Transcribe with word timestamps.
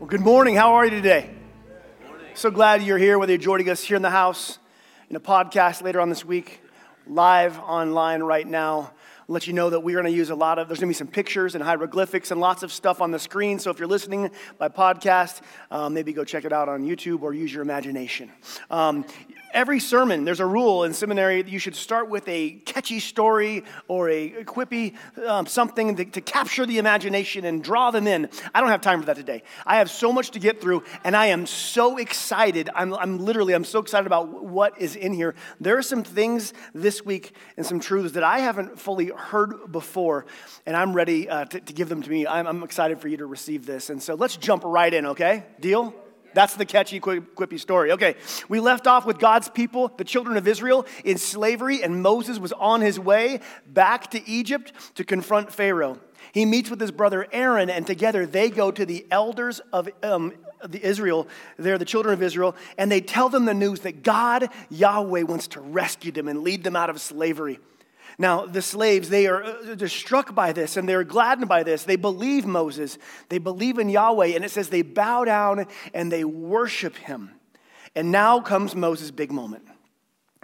Well, 0.00 0.08
good 0.08 0.22
morning. 0.22 0.56
How 0.56 0.74
are 0.74 0.84
you 0.84 0.90
today? 0.90 1.30
So 2.34 2.50
glad 2.50 2.82
you're 2.82 2.98
here, 2.98 3.16
whether 3.16 3.30
you're 3.30 3.38
joining 3.38 3.70
us 3.70 3.80
here 3.80 3.94
in 3.94 4.02
the 4.02 4.10
house, 4.10 4.58
in 5.08 5.14
a 5.14 5.20
podcast 5.20 5.82
later 5.82 6.00
on 6.00 6.08
this 6.08 6.24
week, 6.24 6.60
live 7.06 7.60
online 7.60 8.20
right 8.20 8.46
now. 8.46 8.90
Let 9.26 9.46
you 9.46 9.52
know 9.52 9.70
that 9.70 9.80
we're 9.80 10.00
going 10.00 10.12
to 10.12 10.16
use 10.16 10.30
a 10.30 10.34
lot 10.34 10.58
of, 10.58 10.68
there's 10.68 10.80
going 10.80 10.88
to 10.88 10.94
be 10.94 10.98
some 10.98 11.08
pictures 11.08 11.54
and 11.54 11.64
hieroglyphics 11.64 12.30
and 12.30 12.40
lots 12.40 12.62
of 12.62 12.72
stuff 12.72 13.00
on 13.00 13.10
the 13.10 13.18
screen. 13.18 13.58
So 13.58 13.70
if 13.70 13.78
you're 13.78 13.88
listening 13.88 14.30
by 14.58 14.68
podcast, 14.68 15.40
um, 15.70 15.94
maybe 15.94 16.12
go 16.12 16.24
check 16.24 16.44
it 16.44 16.52
out 16.52 16.68
on 16.68 16.84
YouTube 16.84 17.22
or 17.22 17.32
use 17.32 17.52
your 17.52 17.62
imagination. 17.62 18.30
Um, 18.70 19.06
every 19.54 19.78
sermon, 19.80 20.24
there's 20.24 20.40
a 20.40 20.46
rule 20.46 20.84
in 20.84 20.92
seminary 20.92 21.40
that 21.40 21.50
you 21.50 21.60
should 21.60 21.76
start 21.76 22.10
with 22.10 22.26
a 22.28 22.50
catchy 22.66 23.00
story 23.00 23.64
or 23.88 24.10
a 24.10 24.30
quippy 24.44 24.94
um, 25.26 25.46
something 25.46 25.96
to, 25.96 26.04
to, 26.04 26.20
capture 26.20 26.66
the 26.66 26.78
imagination 26.78 27.44
and 27.44 27.62
draw 27.62 27.90
them 27.90 28.06
in. 28.08 28.28
I 28.54 28.60
don't 28.60 28.70
have 28.70 28.80
time 28.80 28.98
for 28.98 29.06
that 29.06 29.16
today. 29.16 29.42
I 29.64 29.76
have 29.76 29.90
so 29.90 30.12
much 30.12 30.32
to 30.32 30.40
get 30.40 30.60
through, 30.60 30.82
and 31.04 31.14
I 31.14 31.26
am 31.26 31.46
so 31.46 31.98
excited. 31.98 32.68
I'm, 32.74 32.92
I'm 32.94 33.18
literally, 33.18 33.54
I'm 33.54 33.64
so 33.64 33.78
excited 33.78 34.06
about 34.06 34.42
what 34.44 34.80
is 34.80 34.96
in 34.96 35.12
here. 35.12 35.34
There 35.60 35.78
are 35.78 35.82
some 35.82 36.02
things 36.02 36.52
this 36.74 37.04
week 37.04 37.34
and 37.56 37.64
some 37.64 37.78
truths 37.78 38.14
that 38.14 38.24
I 38.24 38.40
haven't 38.40 38.80
fully 38.80 39.12
heard 39.16 39.70
before, 39.70 40.26
and 40.66 40.76
I'm 40.76 40.92
ready 40.92 41.28
uh, 41.28 41.44
to, 41.46 41.60
to, 41.60 41.72
give 41.72 41.88
them 41.88 42.02
to 42.02 42.10
me. 42.10 42.26
I'm, 42.26 42.46
I'm 42.46 42.62
excited 42.62 43.00
for 43.00 43.08
you 43.08 43.16
to 43.18 43.26
receive 43.26 43.66
this. 43.66 43.90
And 43.90 44.02
so 44.02 44.14
let's 44.14 44.36
jump 44.36 44.62
right 44.64 44.92
in, 44.92 45.06
okay? 45.06 45.44
Deal? 45.60 45.94
That's 46.34 46.56
the 46.56 46.66
catchy, 46.66 47.00
quippy 47.00 47.58
story. 47.58 47.92
Okay, 47.92 48.16
we 48.48 48.60
left 48.60 48.86
off 48.86 49.06
with 49.06 49.18
God's 49.18 49.48
people, 49.48 49.92
the 49.96 50.04
children 50.04 50.36
of 50.36 50.46
Israel, 50.48 50.84
in 51.04 51.16
slavery, 51.16 51.82
and 51.82 52.02
Moses 52.02 52.38
was 52.38 52.52
on 52.52 52.80
his 52.80 52.98
way 52.98 53.40
back 53.66 54.10
to 54.10 54.28
Egypt 54.28 54.72
to 54.96 55.04
confront 55.04 55.52
Pharaoh. 55.52 55.98
He 56.32 56.44
meets 56.44 56.70
with 56.70 56.80
his 56.80 56.90
brother 56.90 57.26
Aaron, 57.30 57.70
and 57.70 57.86
together 57.86 58.26
they 58.26 58.50
go 58.50 58.72
to 58.72 58.84
the 58.84 59.06
elders 59.10 59.60
of 59.72 59.88
um, 60.02 60.32
the 60.68 60.84
Israel. 60.84 61.28
They're 61.56 61.78
the 61.78 61.84
children 61.84 62.12
of 62.12 62.22
Israel, 62.22 62.56
and 62.76 62.90
they 62.90 63.00
tell 63.00 63.28
them 63.28 63.44
the 63.44 63.54
news 63.54 63.80
that 63.80 64.02
God, 64.02 64.48
Yahweh, 64.70 65.22
wants 65.22 65.46
to 65.48 65.60
rescue 65.60 66.10
them 66.10 66.26
and 66.26 66.42
lead 66.42 66.64
them 66.64 66.74
out 66.74 66.90
of 66.90 67.00
slavery. 67.00 67.60
Now, 68.18 68.46
the 68.46 68.62
slaves, 68.62 69.08
they 69.08 69.26
are 69.26 69.42
uh, 69.42 69.86
struck 69.88 70.34
by 70.34 70.52
this 70.52 70.76
and 70.76 70.88
they're 70.88 71.04
gladdened 71.04 71.48
by 71.48 71.62
this. 71.62 71.84
They 71.84 71.96
believe 71.96 72.46
Moses, 72.46 72.98
they 73.28 73.38
believe 73.38 73.78
in 73.78 73.88
Yahweh, 73.88 74.34
and 74.34 74.44
it 74.44 74.50
says 74.50 74.68
they 74.68 74.82
bow 74.82 75.24
down 75.24 75.66
and 75.92 76.12
they 76.12 76.24
worship 76.24 76.96
him. 76.96 77.30
And 77.96 78.12
now 78.12 78.40
comes 78.40 78.74
Moses' 78.74 79.10
big 79.10 79.32
moment. 79.32 79.64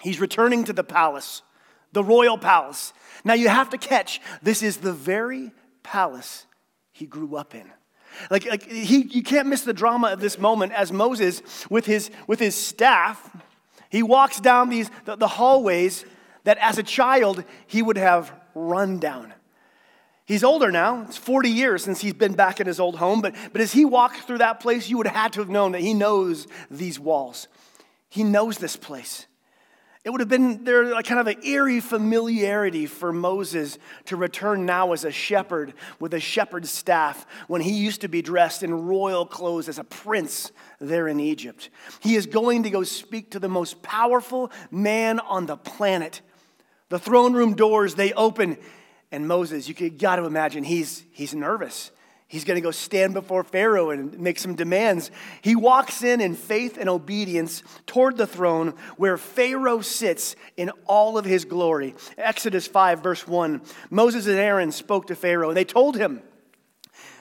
He's 0.03 0.21
returning 0.21 0.65
to 0.65 0.73
the 0.73 0.85
palace, 0.85 1.43
the 1.93 2.03
royal 2.03 2.39
palace. 2.39 2.93
Now, 3.25 3.35
you 3.35 3.49
have 3.49 3.71
to 3.71 3.79
catch 3.79 4.21
this 4.43 4.62
is 4.62 4.79
the 4.79 4.93
very 4.93 5.53
palace 5.83 6.47
he 6.93 7.07
grew 7.07 7.37
up 7.37 7.55
in. 7.55 7.71
Like, 8.31 8.47
like 8.47 8.69
he, 8.69 9.03
you 9.03 9.23
can't 9.23 9.49
miss 9.49 9.62
the 9.62 9.73
drama 9.73 10.09
of 10.09 10.21
this 10.21 10.39
moment 10.39 10.73
as 10.73 10.93
Moses, 10.93 11.43
with 11.71 11.87
his, 11.87 12.11
with 12.27 12.41
his 12.41 12.55
staff, 12.55 13.37
he 13.89 14.03
walks 14.03 14.41
down 14.41 14.69
these, 14.69 14.91
the, 15.05 15.17
the 15.17 15.29
hallways 15.29 16.05
that 16.45 16.59
as 16.59 16.79
a 16.79 16.83
child 16.83 17.45
he 17.67 17.83
would 17.83 17.97
have 17.97 18.33
run 18.55 18.99
down. 18.99 19.33
He's 20.31 20.45
older 20.45 20.71
now. 20.71 21.03
It's 21.03 21.17
40 21.17 21.51
years 21.51 21.83
since 21.83 22.01
he's 22.01 22.13
been 22.13 22.35
back 22.35 22.61
in 22.61 22.69
his 22.69 22.79
old 22.79 22.97
home. 22.97 23.21
But, 23.21 23.35
but 23.53 23.61
as 23.61 23.73
he 23.73 23.85
walked 23.85 24.19
through 24.19 24.39
that 24.39 24.61
place, 24.61 24.89
you 24.89 24.97
would 24.97 25.09
have 25.09 25.17
had 25.17 25.33
to 25.33 25.41
have 25.41 25.49
known 25.49 25.73
that 25.73 25.81
he 25.81 25.93
knows 25.93 26.47
these 26.71 27.01
walls. 27.01 27.49
He 28.09 28.23
knows 28.23 28.59
this 28.59 28.77
place. 28.77 29.27
It 30.03 30.11
would 30.11 30.21
have 30.21 30.31
been 30.31 30.65
there 30.65 30.95
like 30.95 31.05
kind 31.05 31.21
of 31.21 31.27
an 31.27 31.45
eerie 31.45 31.81
familiarity 31.81 32.87
for 32.87 33.13
Moses 33.13 33.77
to 34.07 34.17
return 34.17 34.65
now 34.65 34.93
as 34.93 35.05
a 35.05 35.11
shepherd 35.11 35.75
with 35.99 36.15
a 36.15 36.21
shepherd's 36.21 36.71
staff 36.71 37.27
when 37.49 37.61
he 37.61 37.73
used 37.73 38.01
to 38.01 38.09
be 38.09 38.23
dressed 38.23 38.63
in 38.63 38.87
royal 38.87 39.27
clothes 39.27 39.69
as 39.69 39.79
a 39.79 39.85
prince 39.85 40.53
there 40.79 41.07
in 41.07 41.21
Egypt. 41.21 41.69
He 42.01 42.15
is 42.15 42.25
going 42.25 42.63
to 42.63 42.71
go 42.71 42.83
speak 42.83 43.33
to 43.33 43.39
the 43.39 43.49
most 43.49 43.83
powerful 43.83 44.51
man 44.71 45.21
on 45.21 45.45
the 45.45 45.57
planet. 45.57 46.23
The 46.91 46.99
throne 46.99 47.33
room 47.33 47.55
doors, 47.55 47.95
they 47.95 48.12
open, 48.12 48.59
and 49.11 49.27
Moses, 49.27 49.69
you 49.69 49.91
got 49.91 50.17
to 50.17 50.25
imagine, 50.25 50.65
he's, 50.65 51.05
he's 51.12 51.34
nervous. 51.34 51.93
He's 52.27 52.45
going 52.45 52.56
to 52.56 52.61
go 52.61 52.71
stand 52.71 53.15
before 53.15 53.43
Pharaoh 53.43 53.91
and 53.91 54.19
make 54.21 54.39
some 54.39 54.55
demands. 54.55 55.11
He 55.41 55.56
walks 55.56 56.03
in 56.05 56.21
in 56.21 56.37
faith 56.37 56.79
and 56.79 56.89
obedience 56.89 57.62
toward 57.87 58.17
the 58.17 58.27
throne 58.27 58.75
where 58.97 59.17
Pharaoh 59.17 59.81
sits 59.81 60.37
in 60.56 60.71
all 60.87 61.17
of 61.17 61.25
his 61.25 61.45
glory. 61.45 61.95
Exodus 62.19 62.69
5, 62.69 63.03
verse 63.03 63.27
1. 63.27 63.62
Moses 63.91 64.27
and 64.27 64.39
Aaron 64.39 64.71
spoke 64.71 65.09
to 65.09 65.17
Pharaoh, 65.17 65.49
and 65.49 65.56
they 65.56 65.65
told 65.65 65.97
him, 65.97 66.23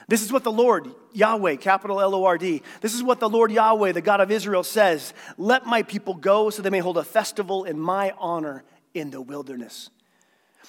This 0.06 0.22
is 0.22 0.32
what 0.32 0.44
the 0.44 0.52
Lord, 0.52 0.88
Yahweh, 1.12 1.56
capital 1.56 2.00
L 2.00 2.14
O 2.14 2.24
R 2.24 2.38
D, 2.38 2.62
this 2.80 2.94
is 2.94 3.02
what 3.02 3.18
the 3.18 3.28
Lord 3.28 3.50
Yahweh, 3.50 3.90
the 3.90 4.00
God 4.00 4.20
of 4.20 4.30
Israel, 4.30 4.62
says 4.62 5.12
Let 5.36 5.66
my 5.66 5.82
people 5.82 6.14
go 6.14 6.50
so 6.50 6.62
they 6.62 6.70
may 6.70 6.78
hold 6.78 6.98
a 6.98 7.04
festival 7.04 7.64
in 7.64 7.80
my 7.80 8.12
honor 8.18 8.64
in 8.94 9.10
the 9.10 9.20
wilderness. 9.20 9.90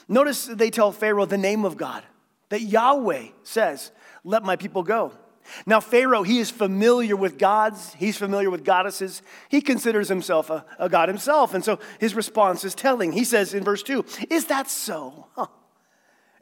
Notice 0.08 0.46
they 0.46 0.70
tell 0.70 0.92
Pharaoh 0.92 1.26
the 1.26 1.38
name 1.38 1.66
of 1.66 1.78
God, 1.78 2.04
that 2.50 2.62
Yahweh 2.62 3.28
says, 3.44 3.92
let 4.24 4.44
my 4.44 4.56
people 4.56 4.84
go. 4.84 5.14
Now, 5.66 5.80
Pharaoh, 5.80 6.24
he 6.24 6.40
is 6.40 6.52
familiar 6.52 7.16
with 7.16 7.38
gods, 7.38 7.94
he's 7.96 8.18
familiar 8.18 8.50
with 8.50 8.64
goddesses. 8.64 9.22
He 9.50 9.62
considers 9.62 10.08
himself 10.08 10.50
a, 10.50 10.66
a 10.80 10.88
god 10.88 11.10
himself. 11.10 11.54
And 11.54 11.64
so 11.64 11.80
his 12.00 12.16
response 12.16 12.64
is 12.64 12.76
telling. 12.76 13.12
He 13.12 13.24
says 13.24 13.54
in 13.54 13.64
verse 13.64 13.84
2 13.84 14.06
Is 14.30 14.46
that 14.46 14.70
so? 14.70 15.28
Huh. 15.36 15.48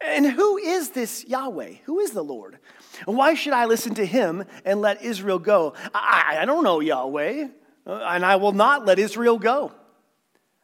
And 0.01 0.25
who 0.25 0.57
is 0.57 0.91
this 0.91 1.25
Yahweh? 1.25 1.73
Who 1.85 1.99
is 1.99 2.11
the 2.11 2.23
Lord? 2.23 2.59
And 3.05 3.17
why 3.17 3.33
should 3.33 3.53
I 3.53 3.65
listen 3.65 3.95
to 3.95 4.05
him 4.05 4.45
and 4.63 4.81
let 4.81 5.01
Israel 5.01 5.39
go? 5.39 5.73
I, 5.93 6.37
I 6.39 6.45
don't 6.45 6.63
know 6.63 6.79
Yahweh, 6.79 7.47
uh, 7.85 7.93
and 7.93 8.25
I 8.25 8.37
will 8.37 8.53
not 8.53 8.85
let 8.85 8.99
Israel 8.99 9.37
go. 9.37 9.73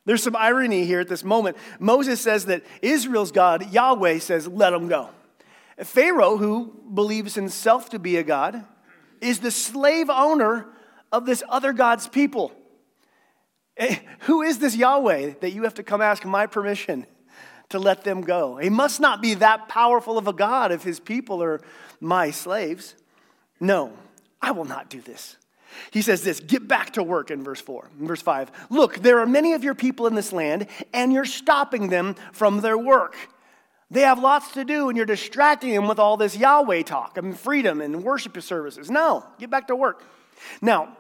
There's 0.05 0.23
some 0.23 0.35
irony 0.35 0.85
here 0.85 0.99
at 0.99 1.07
this 1.07 1.23
moment. 1.23 1.57
Moses 1.79 2.21
says 2.21 2.45
that 2.45 2.63
Israel's 2.81 3.31
God, 3.31 3.71
Yahweh, 3.73 4.19
says, 4.19 4.47
Let 4.47 4.69
them 4.69 4.87
go. 4.87 5.09
Pharaoh, 5.83 6.37
who 6.37 6.73
believes 6.93 7.35
himself 7.35 7.89
to 7.89 7.99
be 7.99 8.17
a 8.17 8.23
god, 8.23 8.63
is 9.19 9.39
the 9.39 9.51
slave 9.51 10.09
owner 10.09 10.67
of 11.11 11.25
this 11.25 11.43
other 11.49 11.73
God's 11.73 12.07
people. 12.07 12.51
Eh, 13.77 13.97
who 14.21 14.41
is 14.41 14.59
this 14.59 14.75
Yahweh 14.75 15.33
that 15.41 15.51
you 15.51 15.63
have 15.63 15.73
to 15.75 15.83
come 15.83 16.01
ask 16.01 16.23
my 16.23 16.45
permission 16.45 17.05
to 17.69 17.79
let 17.79 18.03
them 18.03 18.21
go? 18.21 18.57
He 18.57 18.69
must 18.69 19.01
not 19.01 19.21
be 19.21 19.33
that 19.35 19.67
powerful 19.67 20.17
of 20.17 20.27
a 20.27 20.33
God 20.33 20.71
if 20.71 20.83
his 20.83 20.99
people 20.99 21.43
are 21.43 21.61
my 21.99 22.31
slaves. 22.31 22.95
No, 23.59 23.91
I 24.41 24.51
will 24.51 24.65
not 24.65 24.89
do 24.89 25.01
this. 25.01 25.37
He 25.91 26.01
says 26.01 26.23
this 26.23 26.39
get 26.39 26.67
back 26.67 26.93
to 26.93 27.03
work 27.03 27.31
in 27.31 27.43
verse 27.43 27.61
4. 27.61 27.89
In 27.99 28.07
verse 28.07 28.21
5, 28.21 28.51
look, 28.69 28.95
there 28.99 29.19
are 29.19 29.25
many 29.25 29.53
of 29.53 29.63
your 29.63 29.75
people 29.75 30.07
in 30.07 30.15
this 30.15 30.33
land, 30.33 30.67
and 30.93 31.11
you're 31.13 31.25
stopping 31.25 31.89
them 31.89 32.15
from 32.31 32.61
their 32.61 32.77
work. 32.77 33.15
They 33.91 34.01
have 34.01 34.19
lots 34.19 34.53
to 34.53 34.65
do, 34.65 34.89
and 34.89 34.97
you're 34.97 35.05
distracting 35.05 35.73
them 35.73 35.87
with 35.87 35.99
all 35.99 36.17
this 36.17 36.35
Yahweh 36.35 36.83
talk 36.83 37.17
and 37.17 37.37
freedom 37.37 37.81
and 37.81 38.03
worship 38.03 38.41
services. 38.41 38.89
No, 38.89 39.25
get 39.39 39.49
back 39.49 39.67
to 39.67 39.75
work. 39.75 40.03
Now, 40.61 40.97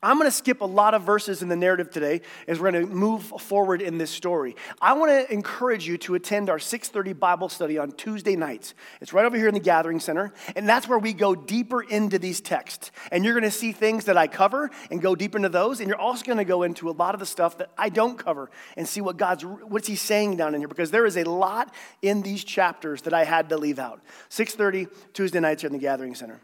I'm 0.00 0.16
going 0.16 0.30
to 0.30 0.36
skip 0.36 0.60
a 0.60 0.64
lot 0.64 0.94
of 0.94 1.02
verses 1.02 1.42
in 1.42 1.48
the 1.48 1.56
narrative 1.56 1.90
today 1.90 2.20
as 2.46 2.60
we're 2.60 2.70
going 2.70 2.86
to 2.86 2.94
move 2.94 3.24
forward 3.24 3.82
in 3.82 3.98
this 3.98 4.12
story. 4.12 4.54
I 4.80 4.92
want 4.92 5.10
to 5.10 5.32
encourage 5.32 5.88
you 5.88 5.98
to 5.98 6.14
attend 6.14 6.48
our 6.48 6.58
6:30 6.58 7.18
Bible 7.18 7.48
study 7.48 7.78
on 7.78 7.90
Tuesday 7.90 8.36
nights. 8.36 8.74
It's 9.00 9.12
right 9.12 9.24
over 9.24 9.36
here 9.36 9.48
in 9.48 9.54
the 9.54 9.60
Gathering 9.60 9.98
Center, 9.98 10.32
and 10.54 10.68
that's 10.68 10.86
where 10.86 11.00
we 11.00 11.12
go 11.12 11.34
deeper 11.34 11.82
into 11.82 12.20
these 12.20 12.40
texts. 12.40 12.92
And 13.10 13.24
you're 13.24 13.34
going 13.34 13.42
to 13.42 13.50
see 13.50 13.72
things 13.72 14.04
that 14.04 14.16
I 14.16 14.28
cover 14.28 14.70
and 14.88 15.02
go 15.02 15.16
deep 15.16 15.34
into 15.34 15.48
those, 15.48 15.80
and 15.80 15.88
you're 15.88 15.98
also 15.98 16.24
going 16.24 16.38
to 16.38 16.44
go 16.44 16.62
into 16.62 16.88
a 16.88 16.92
lot 16.92 17.14
of 17.14 17.18
the 17.18 17.26
stuff 17.26 17.58
that 17.58 17.72
I 17.76 17.88
don't 17.88 18.16
cover 18.16 18.52
and 18.76 18.86
see 18.86 19.00
what 19.00 19.16
God's 19.16 19.44
what's 19.44 19.88
he 19.88 19.96
saying 19.96 20.36
down 20.36 20.54
in 20.54 20.60
here 20.60 20.68
because 20.68 20.92
there 20.92 21.06
is 21.06 21.16
a 21.16 21.24
lot 21.24 21.74
in 22.02 22.22
these 22.22 22.44
chapters 22.44 23.02
that 23.02 23.14
I 23.14 23.24
had 23.24 23.48
to 23.48 23.56
leave 23.56 23.80
out. 23.80 24.00
6:30 24.28 24.86
Tuesday 25.12 25.40
nights 25.40 25.62
here 25.62 25.68
in 25.68 25.72
the 25.72 25.80
Gathering 25.80 26.14
Center. 26.14 26.38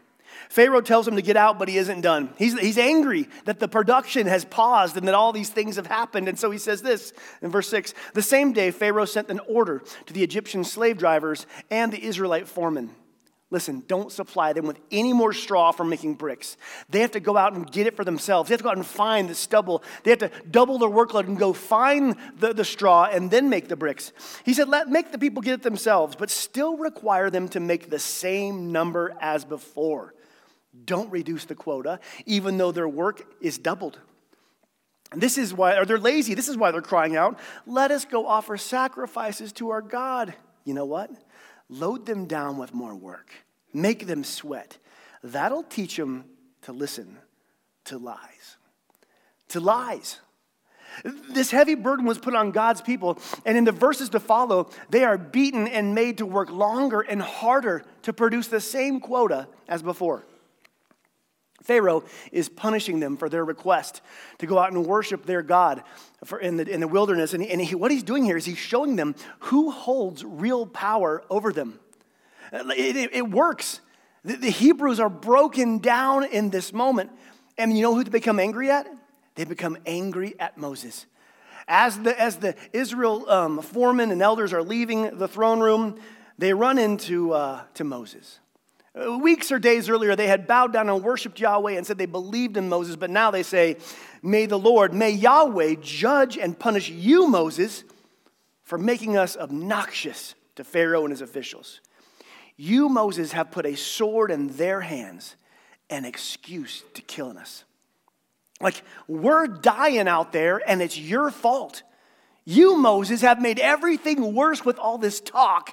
Pharaoh 0.49 0.81
tells 0.81 1.07
him 1.07 1.15
to 1.15 1.21
get 1.21 1.37
out, 1.37 1.59
but 1.59 1.67
he 1.67 1.77
isn't 1.77 2.01
done. 2.01 2.29
He's, 2.37 2.57
he's 2.59 2.77
angry 2.77 3.27
that 3.45 3.59
the 3.59 3.67
production 3.67 4.27
has 4.27 4.45
paused 4.45 4.97
and 4.97 5.07
that 5.07 5.15
all 5.15 5.31
these 5.31 5.49
things 5.49 5.75
have 5.75 5.87
happened. 5.87 6.27
And 6.27 6.39
so 6.39 6.51
he 6.51 6.57
says 6.57 6.81
this 6.81 7.13
in 7.41 7.51
verse 7.51 7.69
6 7.69 7.93
The 8.13 8.21
same 8.21 8.53
day, 8.53 8.71
Pharaoh 8.71 9.05
sent 9.05 9.29
an 9.29 9.39
order 9.47 9.83
to 10.05 10.13
the 10.13 10.23
Egyptian 10.23 10.63
slave 10.63 10.97
drivers 10.97 11.45
and 11.69 11.91
the 11.91 12.03
Israelite 12.03 12.47
foremen. 12.47 12.91
Listen, 13.51 13.83
don't 13.87 14.11
supply 14.11 14.53
them 14.53 14.65
with 14.65 14.79
any 14.91 15.13
more 15.13 15.31
straw 15.31 15.71
for 15.71 15.83
making 15.83 16.15
bricks. 16.15 16.57
They 16.89 17.01
have 17.01 17.11
to 17.11 17.19
go 17.19 17.37
out 17.37 17.53
and 17.53 17.71
get 17.71 17.85
it 17.85 17.95
for 17.95 18.03
themselves. 18.03 18.49
They 18.49 18.53
have 18.53 18.59
to 18.59 18.63
go 18.63 18.71
out 18.71 18.77
and 18.77 18.85
find 18.85 19.29
the 19.29 19.35
stubble. 19.35 19.83
They 20.03 20.09
have 20.09 20.19
to 20.19 20.31
double 20.49 20.79
their 20.79 20.89
workload 20.89 21.27
and 21.27 21.37
go 21.37 21.53
find 21.53 22.15
the, 22.39 22.53
the 22.53 22.65
straw 22.65 23.05
and 23.05 23.29
then 23.29 23.49
make 23.49 23.67
the 23.67 23.75
bricks. 23.75 24.11
He 24.43 24.55
said, 24.55 24.67
Let 24.67 24.89
make 24.89 25.11
the 25.11 25.19
people 25.19 25.43
get 25.43 25.53
it 25.53 25.61
themselves, 25.61 26.15
but 26.15 26.31
still 26.31 26.75
require 26.75 27.29
them 27.29 27.47
to 27.49 27.59
make 27.59 27.91
the 27.91 27.99
same 27.99 28.71
number 28.71 29.15
as 29.21 29.45
before. 29.45 30.15
Don't 30.83 31.09
reduce 31.09 31.45
the 31.45 31.55
quota, 31.55 31.99
even 32.25 32.57
though 32.57 32.71
their 32.71 32.87
work 32.87 33.25
is 33.39 33.57
doubled. 33.57 33.99
And 35.11 35.21
this 35.21 35.37
is 35.37 35.53
why, 35.53 35.77
or 35.77 35.85
they're 35.85 35.97
lazy. 35.97 36.33
This 36.33 36.49
is 36.49 36.57
why 36.57 36.71
they're 36.71 36.81
crying 36.81 37.15
out, 37.15 37.39
let 37.65 37.91
us 37.91 38.05
go 38.05 38.27
offer 38.27 38.57
sacrifices 38.57 39.53
to 39.53 39.69
our 39.69 39.81
God. 39.81 40.33
You 40.65 40.73
know 40.73 40.85
what? 40.85 41.11
Load 41.69 42.05
them 42.05 42.25
down 42.25 42.57
with 42.57 42.73
more 42.73 42.95
work, 42.95 43.31
make 43.73 44.07
them 44.07 44.23
sweat. 44.23 44.77
That'll 45.23 45.63
teach 45.63 45.95
them 45.95 46.25
to 46.63 46.73
listen 46.73 47.17
to 47.85 47.97
lies. 47.97 48.57
To 49.49 49.59
lies. 49.59 50.19
This 51.03 51.51
heavy 51.51 51.75
burden 51.75 52.05
was 52.05 52.17
put 52.17 52.35
on 52.35 52.51
God's 52.51 52.81
people, 52.81 53.17
and 53.45 53.57
in 53.57 53.63
the 53.63 53.71
verses 53.71 54.09
to 54.09 54.19
follow, 54.19 54.69
they 54.89 55.03
are 55.03 55.17
beaten 55.17 55.67
and 55.67 55.93
made 55.93 56.19
to 56.19 56.25
work 56.25 56.49
longer 56.49 57.01
and 57.01 57.21
harder 57.21 57.83
to 58.03 58.13
produce 58.13 58.47
the 58.47 58.61
same 58.61 58.99
quota 58.99 59.47
as 59.67 59.81
before. 59.81 60.25
Pharaoh 61.65 62.03
is 62.31 62.47
punishing 62.47 62.99
them 62.99 63.17
for 63.17 63.27
their 63.27 63.43
request 63.43 64.01
to 64.37 64.45
go 64.45 64.57
out 64.59 64.71
and 64.71 64.85
worship 64.85 65.25
their 65.25 65.41
God 65.41 65.83
in, 66.41 66.57
the, 66.57 66.69
in 66.69 66.79
the 66.79 66.87
wilderness. 66.87 67.33
And, 67.33 67.43
and 67.43 67.59
he, 67.59 67.75
what 67.75 67.91
he's 67.91 68.03
doing 68.03 68.23
here 68.23 68.37
is 68.37 68.45
he's 68.45 68.57
showing 68.57 68.95
them 68.95 69.15
who 69.39 69.71
holds 69.71 70.23
real 70.23 70.65
power 70.65 71.23
over 71.29 71.51
them. 71.51 71.79
It, 72.53 72.95
it, 72.95 73.09
it 73.13 73.29
works. 73.29 73.81
The, 74.23 74.35
the 74.35 74.51
Hebrews 74.51 74.99
are 74.99 75.09
broken 75.09 75.79
down 75.79 76.23
in 76.23 76.51
this 76.51 76.71
moment. 76.71 77.11
And 77.57 77.75
you 77.75 77.81
know 77.81 77.95
who 77.95 78.03
they 78.03 78.11
become 78.11 78.39
angry 78.39 78.69
at? 78.69 78.87
They 79.33 79.43
become 79.43 79.77
angry 79.85 80.35
at 80.39 80.57
Moses. 80.57 81.07
As 81.67 81.97
the, 81.99 82.19
as 82.19 82.37
the 82.37 82.55
Israel 82.73 83.27
um, 83.29 83.61
foremen 83.61 84.11
and 84.11 84.21
elders 84.21 84.53
are 84.53 84.61
leaving 84.61 85.17
the 85.17 85.27
throne 85.27 85.59
room, 85.59 85.99
they 86.37 86.53
run 86.53 86.77
into 86.77 87.33
uh, 87.33 87.63
to 87.73 87.83
Moses. 87.83 88.39
Uh, 88.95 89.17
weeks 89.17 89.51
or 89.51 89.59
days 89.59 89.89
earlier, 89.89 90.15
they 90.15 90.27
had 90.27 90.47
bowed 90.47 90.71
down 90.71 90.89
and 90.89 91.03
worshiped 91.03 91.39
Yahweh 91.39 91.73
and 91.73 91.85
said 91.85 91.97
they 91.97 92.05
believed 92.05 92.55
in 92.55 92.69
Moses, 92.69 92.95
but 92.95 93.09
now 93.09 93.29
they 93.29 93.43
say, 93.43 93.77
May 94.21 94.45
the 94.45 94.59
Lord, 94.59 94.93
may 94.93 95.11
Yahweh 95.11 95.75
judge 95.81 96.37
and 96.37 96.57
punish 96.57 96.89
you, 96.89 97.27
Moses, 97.27 97.83
for 98.63 98.77
making 98.77 99.17
us 99.17 99.35
obnoxious 99.37 100.33
to 100.55 100.63
Pharaoh 100.63 101.03
and 101.03 101.11
his 101.11 101.21
officials. 101.21 101.81
You, 102.55 102.87
Moses, 102.87 103.33
have 103.33 103.51
put 103.51 103.65
a 103.65 103.75
sword 103.75 104.31
in 104.31 104.47
their 104.47 104.81
hands, 104.81 105.35
an 105.89 106.05
excuse 106.05 106.83
to 106.93 107.01
killing 107.01 107.37
us. 107.37 107.65
Like, 108.61 108.81
we're 109.07 109.47
dying 109.47 110.07
out 110.07 110.31
there, 110.31 110.61
and 110.67 110.81
it's 110.81 110.97
your 110.97 111.29
fault. 111.29 111.83
You, 112.45 112.77
Moses, 112.77 113.21
have 113.21 113.41
made 113.41 113.59
everything 113.59 114.33
worse 114.33 114.63
with 114.63 114.79
all 114.79 114.97
this 114.97 115.19
talk. 115.19 115.71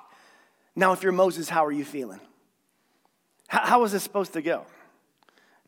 Now, 0.75 0.93
if 0.93 1.03
you're 1.05 1.13
Moses, 1.13 1.49
how 1.49 1.65
are 1.65 1.73
you 1.73 1.85
feeling? 1.85 2.21
How, 3.53 3.83
was 3.83 3.93
this 3.93 4.03
supposed 4.03 4.33
to 4.33 4.41
go? 4.41 4.65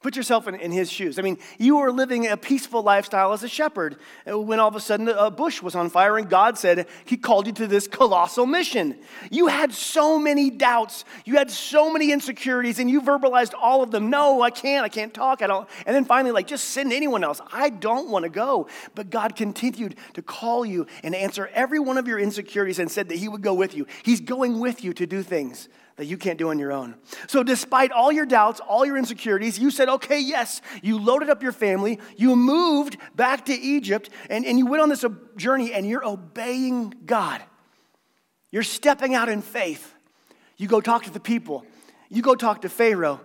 Put 0.00 0.16
yourself 0.16 0.48
in, 0.48 0.54
in, 0.54 0.72
his 0.72 0.90
shoes. 0.90 1.18
I 1.18 1.22
mean, 1.22 1.36
you 1.58 1.76
were 1.76 1.92
living 1.92 2.26
a 2.26 2.36
peaceful 2.36 2.82
lifestyle 2.82 3.34
as 3.34 3.42
a 3.42 3.48
shepherd 3.48 3.96
uh, 4.26 4.40
when 4.40 4.58
all 4.58 4.68
of 4.68 4.74
a 4.74 4.80
sudden 4.80 5.06
a 5.06 5.30
bush 5.30 5.60
was 5.60 5.74
on 5.74 5.90
fire 5.90 6.16
and 6.16 6.30
God 6.30 6.56
said 6.56 6.86
he 7.04 7.18
called 7.18 7.46
you 7.46 7.52
to 7.52 7.66
this 7.66 7.86
colossal 7.86 8.46
mission. 8.46 8.96
You 9.30 9.48
had 9.48 9.70
so 9.74 10.18
many 10.18 10.48
doubts, 10.48 11.04
you 11.26 11.36
had 11.36 11.50
so 11.50 11.92
many 11.92 12.10
insecurities, 12.10 12.78
and 12.78 12.90
you 12.90 13.02
verbalized 13.02 13.52
all 13.60 13.82
of 13.82 13.90
them. 13.90 14.08
No, 14.08 14.40
I 14.40 14.48
can't, 14.48 14.82
I 14.82 14.88
can't 14.88 15.12
talk, 15.12 15.42
I 15.42 15.46
don't. 15.46 15.68
And 15.84 15.94
then 15.94 16.06
finally, 16.06 16.32
like, 16.32 16.46
just 16.46 16.70
send 16.70 16.90
anyone 16.90 17.22
else. 17.22 17.42
I 17.52 17.68
don't 17.68 18.08
want 18.08 18.22
to 18.22 18.30
go. 18.30 18.66
But 18.94 19.10
God 19.10 19.36
continued 19.36 19.96
to 20.14 20.22
call 20.22 20.64
you 20.64 20.86
and 21.02 21.14
answer 21.14 21.50
every 21.52 21.80
one 21.80 21.98
of 21.98 22.08
your 22.08 22.18
insecurities 22.18 22.78
and 22.78 22.90
said 22.90 23.10
that 23.10 23.18
he 23.18 23.28
would 23.28 23.42
go 23.42 23.52
with 23.52 23.76
you. 23.76 23.86
He's 24.04 24.22
going 24.22 24.58
with 24.58 24.82
you 24.82 24.94
to 24.94 25.06
do 25.06 25.22
things 25.22 25.68
that 25.96 26.06
you 26.06 26.16
can't 26.16 26.38
do 26.38 26.50
on 26.50 26.58
your 26.58 26.72
own. 26.72 26.96
So, 27.28 27.42
despite 27.42 27.92
all 27.92 28.10
your 28.10 28.26
doubts, 28.26 28.60
all 28.60 28.84
your 28.84 28.96
insecurities, 28.96 29.58
you 29.58 29.70
said, 29.70 29.88
okay, 29.88 30.20
yes. 30.20 30.60
You 30.82 30.98
loaded 30.98 31.30
up 31.30 31.42
your 31.42 31.52
family, 31.52 32.00
you 32.16 32.34
moved 32.34 32.96
back 33.14 33.46
to 33.46 33.52
Egypt, 33.52 34.10
and, 34.28 34.44
and 34.44 34.58
you 34.58 34.66
went 34.66 34.82
on 34.82 34.88
this 34.88 35.04
journey, 35.36 35.72
and 35.72 35.88
you're 35.88 36.04
obeying 36.06 36.94
God. 37.06 37.42
You're 38.50 38.62
stepping 38.62 39.14
out 39.14 39.28
in 39.28 39.42
faith. 39.42 39.94
You 40.56 40.68
go 40.68 40.80
talk 40.80 41.04
to 41.04 41.10
the 41.10 41.20
people, 41.20 41.64
you 42.08 42.22
go 42.22 42.34
talk 42.34 42.62
to 42.62 42.68
Pharaoh. 42.68 43.20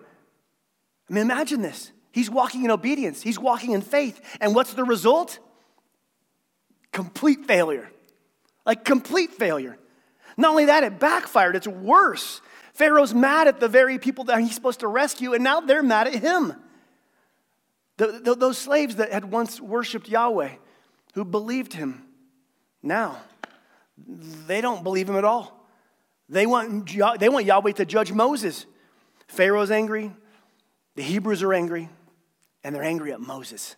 I 1.09 1.13
mean, 1.13 1.23
imagine 1.23 1.61
this. 1.61 1.91
He's 2.11 2.29
walking 2.29 2.65
in 2.65 2.71
obedience, 2.71 3.21
he's 3.21 3.39
walking 3.39 3.71
in 3.71 3.81
faith. 3.81 4.19
And 4.41 4.53
what's 4.53 4.73
the 4.73 4.83
result? 4.83 5.39
Complete 6.91 7.45
failure. 7.45 7.89
Like, 8.65 8.83
complete 8.83 9.31
failure. 9.33 9.77
Not 10.37 10.51
only 10.51 10.65
that, 10.65 10.83
it 10.83 10.99
backfired. 10.99 11.55
It's 11.55 11.67
worse. 11.67 12.41
Pharaoh's 12.79 13.13
mad 13.13 13.49
at 13.49 13.59
the 13.59 13.67
very 13.67 13.99
people 13.99 14.23
that 14.23 14.39
he's 14.39 14.55
supposed 14.55 14.79
to 14.79 14.87
rescue, 14.87 15.33
and 15.33 15.43
now 15.43 15.59
they're 15.59 15.83
mad 15.83 16.07
at 16.07 16.13
him. 16.13 16.53
The, 17.97 18.21
the, 18.23 18.35
those 18.35 18.57
slaves 18.57 18.95
that 18.95 19.11
had 19.11 19.25
once 19.25 19.59
worshiped 19.59 20.07
Yahweh, 20.07 20.51
who 21.13 21.25
believed 21.25 21.73
him, 21.73 22.05
now 22.81 23.17
they 23.97 24.61
don't 24.61 24.81
believe 24.81 25.09
him 25.09 25.17
at 25.17 25.25
all. 25.25 25.67
They 26.29 26.45
want, 26.45 26.89
they 27.19 27.27
want 27.27 27.45
Yahweh 27.45 27.73
to 27.73 27.85
judge 27.85 28.13
Moses. 28.13 28.65
Pharaoh's 29.27 29.71
angry, 29.71 30.13
the 30.95 31.03
Hebrews 31.03 31.43
are 31.43 31.53
angry, 31.53 31.89
and 32.63 32.73
they're 32.73 32.81
angry 32.81 33.11
at 33.11 33.19
Moses. 33.19 33.75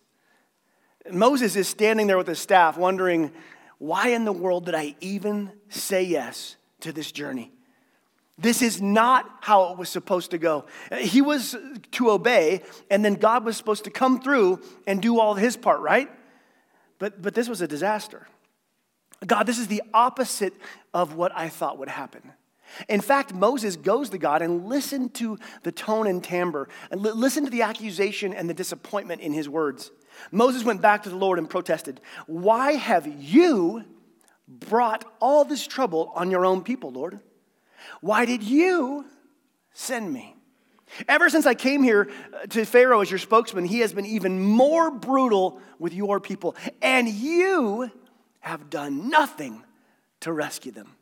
Moses 1.10 1.56
is 1.56 1.66
standing 1.66 2.06
there 2.06 2.18
with 2.18 2.28
his 2.28 2.38
staff, 2.38 2.78
wondering, 2.78 3.32
why 3.78 4.10
in 4.10 4.24
the 4.24 4.32
world 4.32 4.66
did 4.66 4.76
I 4.76 4.94
even 5.00 5.50
say 5.70 6.04
yes 6.04 6.54
to 6.82 6.92
this 6.92 7.10
journey? 7.10 7.50
This 8.38 8.62
is 8.62 8.80
not 8.80 9.30
how 9.40 9.72
it 9.72 9.78
was 9.78 9.88
supposed 9.88 10.30
to 10.30 10.38
go. 10.38 10.64
He 10.98 11.20
was 11.20 11.54
to 11.92 12.10
obey, 12.10 12.62
and 12.90 13.04
then 13.04 13.14
God 13.14 13.44
was 13.44 13.56
supposed 13.56 13.84
to 13.84 13.90
come 13.90 14.20
through 14.20 14.60
and 14.86 15.02
do 15.02 15.20
all 15.20 15.34
his 15.34 15.56
part, 15.56 15.80
right? 15.80 16.10
But, 16.98 17.20
but 17.20 17.34
this 17.34 17.48
was 17.48 17.60
a 17.60 17.68
disaster. 17.68 18.26
God, 19.26 19.44
this 19.44 19.58
is 19.58 19.68
the 19.68 19.82
opposite 19.92 20.54
of 20.94 21.14
what 21.14 21.32
I 21.36 21.48
thought 21.48 21.78
would 21.78 21.88
happen. 21.88 22.32
In 22.88 23.00
fact, 23.00 23.34
Moses 23.34 23.76
goes 23.76 24.08
to 24.10 24.18
God 24.18 24.40
and 24.40 24.66
listen 24.66 25.10
to 25.10 25.38
the 25.62 25.72
tone 25.72 26.06
and 26.06 26.24
timbre, 26.24 26.68
and 26.90 27.00
listen 27.00 27.44
to 27.44 27.50
the 27.50 27.62
accusation 27.62 28.32
and 28.32 28.48
the 28.48 28.54
disappointment 28.54 29.20
in 29.20 29.32
his 29.32 29.48
words. 29.48 29.90
Moses 30.30 30.64
went 30.64 30.80
back 30.80 31.02
to 31.02 31.10
the 31.10 31.16
Lord 31.16 31.38
and 31.38 31.48
protested, 31.48 32.00
Why 32.26 32.72
have 32.72 33.06
you 33.06 33.84
brought 34.48 35.04
all 35.20 35.44
this 35.44 35.66
trouble 35.66 36.12
on 36.14 36.30
your 36.30 36.46
own 36.46 36.62
people, 36.62 36.90
Lord? 36.90 37.20
Why 38.00 38.24
did 38.24 38.42
you 38.42 39.04
send 39.72 40.12
me? 40.12 40.36
Ever 41.08 41.30
since 41.30 41.46
I 41.46 41.54
came 41.54 41.82
here 41.82 42.10
uh, 42.34 42.46
to 42.48 42.64
Pharaoh 42.64 43.00
as 43.00 43.10
your 43.10 43.18
spokesman, 43.18 43.64
he 43.64 43.80
has 43.80 43.92
been 43.92 44.06
even 44.06 44.40
more 44.40 44.90
brutal 44.90 45.60
with 45.78 45.94
your 45.94 46.20
people, 46.20 46.54
and 46.82 47.08
you 47.08 47.90
have 48.40 48.68
done 48.68 49.08
nothing 49.08 49.64
to 50.20 50.32
rescue 50.32 50.72
them. 50.72 50.94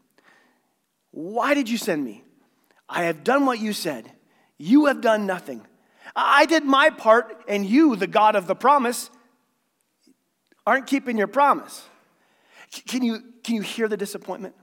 Why 1.11 1.55
did 1.55 1.69
you 1.69 1.77
send 1.77 2.05
me? 2.05 2.23
I 2.88 3.05
have 3.05 3.25
done 3.25 3.47
what 3.47 3.59
you 3.59 3.73
said. 3.73 4.11
You 4.59 4.87
have 4.87 5.00
done 5.00 5.26
nothing. 5.26 5.67
I 6.15 6.47
did 6.47 6.65
my 6.65 6.91
part, 6.91 7.44
and 7.49 7.65
you, 7.67 7.97
the 7.97 8.06
God 8.06 8.37
of 8.37 8.47
the 8.47 8.54
promise, 8.54 9.11
aren't 10.66 10.87
keeping 10.87 11.19
your 11.19 11.26
promise. 11.26 11.85
Can 12.87 13.02
you, 13.02 13.23
can 13.43 13.57
you 13.57 13.62
hear 13.62 13.88
the 13.88 13.97
disappointment? 13.97 14.54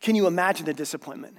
Can 0.00 0.14
you 0.14 0.26
imagine 0.26 0.66
the 0.66 0.74
disappointment? 0.74 1.38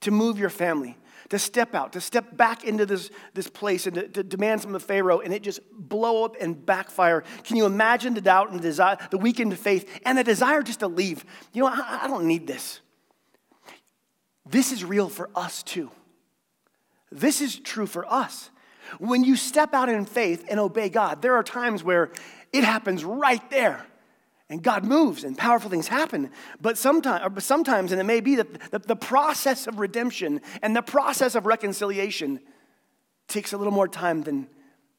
To 0.00 0.10
move 0.10 0.38
your 0.38 0.50
family, 0.50 0.98
to 1.30 1.38
step 1.38 1.74
out, 1.74 1.92
to 1.94 2.00
step 2.00 2.36
back 2.36 2.64
into 2.64 2.84
this, 2.84 3.10
this 3.32 3.48
place 3.48 3.86
and 3.86 3.94
to, 3.94 4.08
to 4.08 4.22
demand 4.22 4.62
from 4.62 4.72
the 4.72 4.80
Pharaoh 4.80 5.20
and 5.20 5.32
it 5.32 5.42
just 5.42 5.60
blow 5.72 6.24
up 6.24 6.36
and 6.40 6.64
backfire. 6.64 7.24
Can 7.44 7.56
you 7.56 7.66
imagine 7.66 8.14
the 8.14 8.20
doubt 8.20 8.50
and 8.50 8.58
the 8.58 8.62
desire, 8.62 8.98
the 9.10 9.18
weakened 9.18 9.58
faith, 9.58 9.88
and 10.04 10.18
the 10.18 10.24
desire 10.24 10.62
just 10.62 10.80
to 10.80 10.88
leave? 10.88 11.24
You 11.52 11.62
know, 11.62 11.68
I, 11.68 12.00
I 12.02 12.08
don't 12.08 12.26
need 12.26 12.46
this. 12.46 12.80
This 14.46 14.72
is 14.72 14.84
real 14.84 15.08
for 15.08 15.30
us 15.34 15.62
too. 15.62 15.90
This 17.10 17.40
is 17.40 17.58
true 17.58 17.86
for 17.86 18.10
us. 18.12 18.50
When 18.98 19.24
you 19.24 19.36
step 19.36 19.72
out 19.72 19.88
in 19.88 20.04
faith 20.04 20.44
and 20.48 20.60
obey 20.60 20.90
God, 20.90 21.22
there 21.22 21.36
are 21.36 21.42
times 21.42 21.82
where 21.82 22.10
it 22.52 22.64
happens 22.64 23.04
right 23.04 23.48
there 23.50 23.86
and 24.50 24.62
God 24.62 24.84
moves 24.84 25.24
and 25.24 25.36
powerful 25.36 25.70
things 25.70 25.88
happen. 25.88 26.30
But 26.60 26.76
sometimes, 26.76 27.44
sometimes 27.44 27.92
and 27.92 28.00
it 28.00 28.04
may 28.04 28.20
be 28.20 28.36
that 28.36 28.70
the, 28.70 28.78
the 28.78 28.96
process 28.96 29.66
of 29.66 29.78
redemption 29.78 30.40
and 30.62 30.76
the 30.76 30.82
process 30.82 31.34
of 31.34 31.46
reconciliation 31.46 32.40
takes 33.26 33.52
a 33.52 33.56
little 33.56 33.72
more 33.72 33.88
time 33.88 34.22
than, 34.22 34.48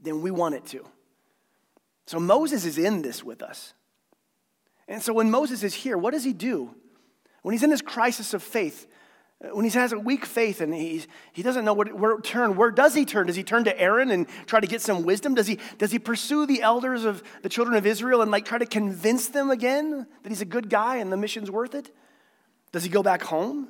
than 0.02 0.22
we 0.22 0.32
want 0.32 0.56
it 0.56 0.66
to. 0.68 0.86
So 2.08 2.20
Moses 2.20 2.66
is 2.66 2.78
in 2.78 3.02
this 3.02 3.24
with 3.24 3.42
us. 3.42 3.74
And 4.88 5.02
so 5.02 5.14
when 5.14 5.32
Moses 5.32 5.64
is 5.64 5.74
here, 5.74 5.98
what 5.98 6.12
does 6.12 6.24
he 6.24 6.34
do? 6.34 6.76
When 7.42 7.54
he's 7.54 7.64
in 7.64 7.70
this 7.70 7.82
crisis 7.82 8.34
of 8.34 8.44
faith, 8.44 8.88
when 9.54 9.66
he 9.66 9.72
has 9.72 9.92
a 9.92 10.00
weak 10.00 10.26
faith 10.26 10.62
and 10.62 10.74
he's, 10.74 11.08
he 11.34 11.44
doesn't 11.44 11.66
know 11.66 11.74
where, 11.74 11.88
where 11.88 12.16
to 12.18 12.22
turn, 12.22 12.56
where 12.56 12.72
does 12.72 12.94
he 12.96 13.06
turn? 13.06 13.28
Does 13.28 13.36
he 13.36 13.44
turn 13.44 13.64
to 13.66 13.80
Aaron 13.80 14.12
and 14.12 14.28
try 14.46 14.60
to 14.60 14.68
get 14.68 14.82
some 14.82 15.04
wisdom? 15.04 15.36
Does 15.36 15.48
he, 15.48 15.60
does 15.78 15.92
he 15.92 16.00
pursue 16.00 16.46
the 16.46 16.62
elders 16.62 17.06
of 17.06 17.24
the 17.42 17.50
children 17.50 17.78
of 17.78 17.86
Israel 17.86 18.22
and 18.22 18.32
like 18.32 18.46
try 18.46 18.58
to 18.58 18.66
convince 18.66 19.28
them 19.28 19.50
again 19.50 20.08
that 20.24 20.30
he's 20.30 20.42
a 20.42 20.46
good 20.46 20.70
guy 20.70 20.98
and 20.98 21.12
the 21.12 21.18
mission's 21.18 21.52
worth 21.52 21.76
it? 21.76 21.94
Does 22.72 22.84
he 22.84 22.90
go 22.90 23.04
back 23.04 23.22
home? 23.22 23.70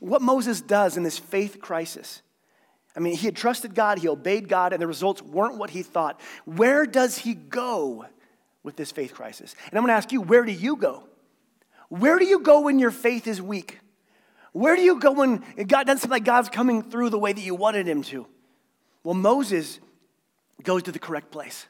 What 0.00 0.22
Moses 0.22 0.60
does 0.60 0.96
in 0.96 1.02
this 1.02 1.18
faith 1.18 1.60
crisis, 1.60 2.22
I 2.96 3.00
mean, 3.00 3.14
he 3.14 3.26
had 3.26 3.36
trusted 3.36 3.74
God, 3.74 3.98
he 3.98 4.08
obeyed 4.08 4.48
God, 4.48 4.72
and 4.72 4.80
the 4.80 4.86
results 4.86 5.22
weren't 5.22 5.58
what 5.58 5.70
he 5.70 5.82
thought. 5.82 6.20
Where 6.44 6.86
does 6.86 7.18
he 7.18 7.34
go 7.34 8.06
with 8.62 8.76
this 8.76 8.90
faith 8.90 9.14
crisis? 9.14 9.54
And 9.70 9.78
I'm 9.78 9.86
to 9.86 9.92
ask 9.92 10.12
you, 10.12 10.22
where 10.22 10.44
do 10.44 10.52
you 10.52 10.76
go? 10.76 11.04
Where 11.88 12.18
do 12.18 12.24
you 12.24 12.40
go 12.40 12.62
when 12.62 12.78
your 12.78 12.90
faith 12.90 13.26
is 13.26 13.40
weak? 13.40 13.80
Where 14.56 14.74
do 14.74 14.80
you 14.80 14.98
go 14.98 15.12
when 15.12 15.44
God 15.66 15.86
doesn't 15.86 15.98
seem 15.98 16.10
like 16.10 16.24
God's 16.24 16.48
coming 16.48 16.82
through 16.82 17.10
the 17.10 17.18
way 17.18 17.34
that 17.34 17.40
you 17.42 17.54
wanted 17.54 17.86
him 17.86 18.02
to? 18.04 18.26
Well, 19.04 19.14
Moses 19.14 19.80
goes 20.62 20.84
to 20.84 20.92
the 20.92 20.98
correct 20.98 21.30
place. 21.30 21.66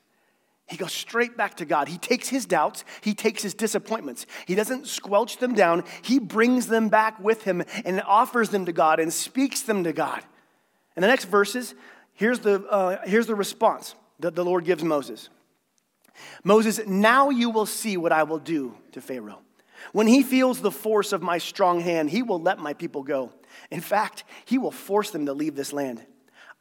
He 0.68 0.76
goes 0.76 0.92
straight 0.92 1.36
back 1.36 1.56
to 1.56 1.64
God. 1.64 1.88
He 1.88 1.98
takes 1.98 2.28
his 2.28 2.46
doubts, 2.46 2.84
he 3.00 3.12
takes 3.12 3.42
his 3.42 3.54
disappointments. 3.54 4.24
He 4.46 4.54
doesn't 4.54 4.86
squelch 4.86 5.38
them 5.38 5.52
down, 5.52 5.82
he 6.02 6.20
brings 6.20 6.68
them 6.68 6.88
back 6.88 7.18
with 7.18 7.42
him 7.42 7.64
and 7.84 8.00
offers 8.02 8.50
them 8.50 8.66
to 8.66 8.72
God 8.72 9.00
and 9.00 9.12
speaks 9.12 9.62
them 9.62 9.82
to 9.82 9.92
God. 9.92 10.22
In 10.94 11.00
the 11.00 11.08
next 11.08 11.24
verses, 11.24 11.74
here's 12.14 12.38
the, 12.38 12.64
uh, 12.68 13.04
here's 13.04 13.26
the 13.26 13.34
response 13.34 13.96
that 14.20 14.36
the 14.36 14.44
Lord 14.44 14.64
gives 14.64 14.84
Moses 14.84 15.28
Moses, 16.44 16.80
now 16.86 17.30
you 17.30 17.50
will 17.50 17.66
see 17.66 17.96
what 17.96 18.12
I 18.12 18.22
will 18.22 18.38
do 18.38 18.76
to 18.92 19.00
Pharaoh. 19.00 19.40
When 19.92 20.06
he 20.06 20.22
feels 20.22 20.60
the 20.60 20.70
force 20.70 21.12
of 21.12 21.22
my 21.22 21.38
strong 21.38 21.80
hand, 21.80 22.10
he 22.10 22.22
will 22.22 22.40
let 22.40 22.58
my 22.58 22.72
people 22.72 23.02
go. 23.02 23.32
In 23.70 23.80
fact, 23.80 24.24
he 24.44 24.58
will 24.58 24.70
force 24.70 25.10
them 25.10 25.26
to 25.26 25.32
leave 25.32 25.54
this 25.54 25.72
land. 25.72 26.04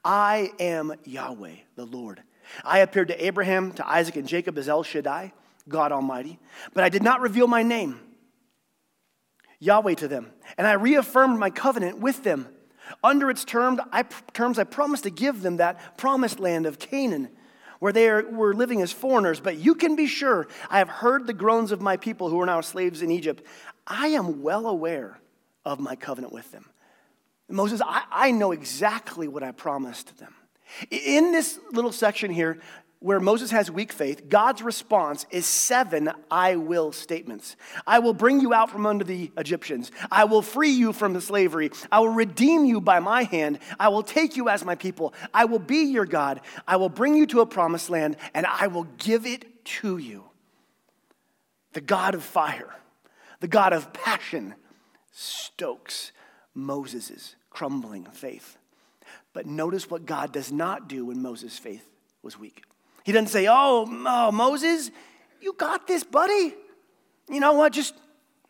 I 0.03 0.51
am 0.59 0.93
Yahweh, 1.03 1.55
the 1.75 1.85
Lord. 1.85 2.21
I 2.63 2.79
appeared 2.79 3.07
to 3.07 3.25
Abraham, 3.25 3.71
to 3.73 3.87
Isaac, 3.87 4.15
and 4.15 4.27
Jacob 4.27 4.57
as 4.57 4.69
El 4.69 4.83
Shaddai, 4.83 5.33
God 5.67 5.91
Almighty, 5.91 6.37
but 6.73 6.83
I 6.83 6.89
did 6.89 7.01
not 7.01 7.21
reveal 7.21 7.47
my 7.47 7.63
name, 7.63 7.99
Yahweh, 9.59 9.95
to 9.95 10.07
them. 10.07 10.31
And 10.57 10.67
I 10.67 10.73
reaffirmed 10.73 11.39
my 11.39 11.49
covenant 11.49 11.99
with 11.99 12.23
them. 12.23 12.47
Under 13.03 13.31
its 13.31 13.43
terms, 13.43 13.79
I 13.91 14.03
promised 14.03 15.03
to 15.03 15.09
give 15.09 15.41
them 15.41 15.57
that 15.57 15.97
promised 15.97 16.39
land 16.39 16.67
of 16.67 16.77
Canaan, 16.77 17.29
where 17.85 17.93
they 17.93 18.09
are, 18.09 18.27
were 18.31 18.55
living 18.55 18.81
as 18.81 18.91
foreigners. 18.91 19.39
But 19.39 19.57
you 19.57 19.75
can 19.75 19.95
be 19.95 20.07
sure 20.07 20.47
I 20.71 20.79
have 20.79 20.89
heard 20.89 21.27
the 21.27 21.35
groans 21.35 21.71
of 21.71 21.81
my 21.81 21.97
people 21.97 22.31
who 22.31 22.41
are 22.41 22.45
now 22.47 22.61
slaves 22.61 23.03
in 23.03 23.11
Egypt. 23.11 23.45
I 23.85 24.07
am 24.07 24.41
well 24.41 24.65
aware 24.65 25.19
of 25.63 25.79
my 25.79 25.95
covenant 25.95 26.33
with 26.33 26.51
them. 26.51 26.65
Moses, 27.47 27.83
I, 27.85 28.05
I 28.11 28.31
know 28.31 28.53
exactly 28.53 29.27
what 29.27 29.43
I 29.43 29.51
promised 29.51 30.17
them. 30.17 30.33
In 30.89 31.31
this 31.31 31.59
little 31.73 31.91
section 31.91 32.31
here, 32.31 32.59
where 33.05 33.19
Moses 33.19 33.51
has 33.51 33.69
weak 33.69 33.93
faith, 33.93 34.29
God's 34.29 34.63
response 34.63 35.27
is 35.29 35.45
seven 35.45 36.11
I 36.31 36.55
will 36.55 36.91
statements. 36.91 37.55
I 37.85 37.99
will 37.99 38.15
bring 38.15 38.41
you 38.41 38.51
out 38.51 38.71
from 38.71 38.87
under 38.87 39.03
the 39.03 39.31
Egyptians. 39.37 39.91
I 40.11 40.23
will 40.23 40.41
free 40.41 40.71
you 40.71 40.91
from 40.91 41.13
the 41.13 41.21
slavery. 41.21 41.69
I 41.91 41.99
will 41.99 42.09
redeem 42.09 42.65
you 42.65 42.81
by 42.81 42.99
my 42.99 43.21
hand. 43.21 43.59
I 43.79 43.89
will 43.89 44.01
take 44.01 44.35
you 44.35 44.49
as 44.49 44.65
my 44.65 44.73
people. 44.73 45.13
I 45.35 45.45
will 45.45 45.59
be 45.59 45.83
your 45.83 46.07
God. 46.07 46.41
I 46.67 46.77
will 46.77 46.89
bring 46.89 47.13
you 47.13 47.27
to 47.27 47.41
a 47.41 47.45
promised 47.45 47.91
land 47.91 48.17
and 48.33 48.47
I 48.47 48.65
will 48.65 48.87
give 48.97 49.27
it 49.27 49.63
to 49.65 49.99
you. 49.99 50.23
The 51.73 51.81
God 51.81 52.15
of 52.15 52.23
fire, 52.23 52.73
the 53.39 53.47
God 53.47 53.71
of 53.71 53.93
passion, 53.93 54.55
stokes 55.11 56.11
Moses' 56.55 57.35
crumbling 57.51 58.05
faith. 58.05 58.57
But 59.31 59.45
notice 59.45 59.91
what 59.91 60.07
God 60.07 60.31
does 60.31 60.51
not 60.51 60.89
do 60.89 61.05
when 61.05 61.21
Moses' 61.21 61.59
faith 61.59 61.87
was 62.23 62.39
weak. 62.39 62.63
He 63.05 63.11
doesn't 63.11 63.27
say, 63.27 63.47
oh, 63.47 63.85
oh, 63.87 64.31
Moses, 64.31 64.89
you 65.39 65.53
got 65.53 65.85
this, 65.85 66.03
buddy. 66.03 66.55
You 67.29 67.39
know 67.39 67.53
what? 67.53 67.71
Just 67.71 67.93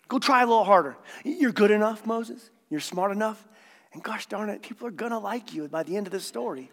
go 0.07 0.17
try 0.17 0.43
a 0.43 0.45
little 0.45 0.63
harder. 0.63 0.95
You're 1.25 1.51
good 1.51 1.71
enough, 1.71 2.05
Moses. 2.05 2.50
You're 2.69 2.79
smart 2.79 3.12
enough. 3.12 3.45
And 3.91 4.01
gosh 4.01 4.27
darn 4.27 4.50
it, 4.50 4.62
people 4.62 4.88
are 4.88 4.91
going 4.91 5.12
to 5.12 5.19
like 5.19 5.53
you 5.53 5.67
by 5.67 5.83
the 5.83 5.97
end 5.97 6.07
of 6.07 6.13
the 6.13 6.21
story. 6.21 6.71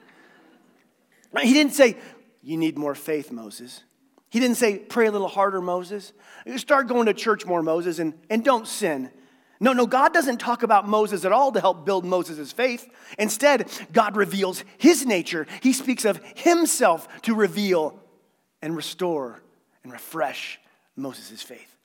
He 1.40 1.52
didn't 1.52 1.72
say, 1.72 1.96
you 2.40 2.56
need 2.56 2.78
more 2.78 2.94
faith, 2.94 3.32
Moses. 3.32 3.82
He 4.30 4.38
didn't 4.38 4.58
say, 4.58 4.78
pray 4.78 5.06
a 5.06 5.10
little 5.10 5.28
harder, 5.28 5.60
Moses. 5.60 6.12
Start 6.56 6.86
going 6.86 7.06
to 7.06 7.14
church 7.14 7.44
more, 7.44 7.62
Moses, 7.62 7.98
and, 7.98 8.14
and 8.30 8.44
don't 8.44 8.68
sin. 8.68 9.10
No, 9.62 9.72
no, 9.72 9.86
God 9.86 10.12
doesn't 10.12 10.38
talk 10.38 10.64
about 10.64 10.88
Moses 10.88 11.24
at 11.24 11.30
all 11.30 11.52
to 11.52 11.60
help 11.60 11.86
build 11.86 12.04
Moses' 12.04 12.50
faith. 12.50 12.90
Instead, 13.16 13.70
God 13.92 14.16
reveals 14.16 14.64
his 14.76 15.06
nature. 15.06 15.46
He 15.60 15.72
speaks 15.72 16.04
of 16.04 16.20
himself 16.34 17.06
to 17.22 17.36
reveal 17.36 17.96
and 18.60 18.74
restore 18.74 19.40
and 19.84 19.92
refresh 19.92 20.58
Moses' 20.96 21.42
faith. 21.42 21.76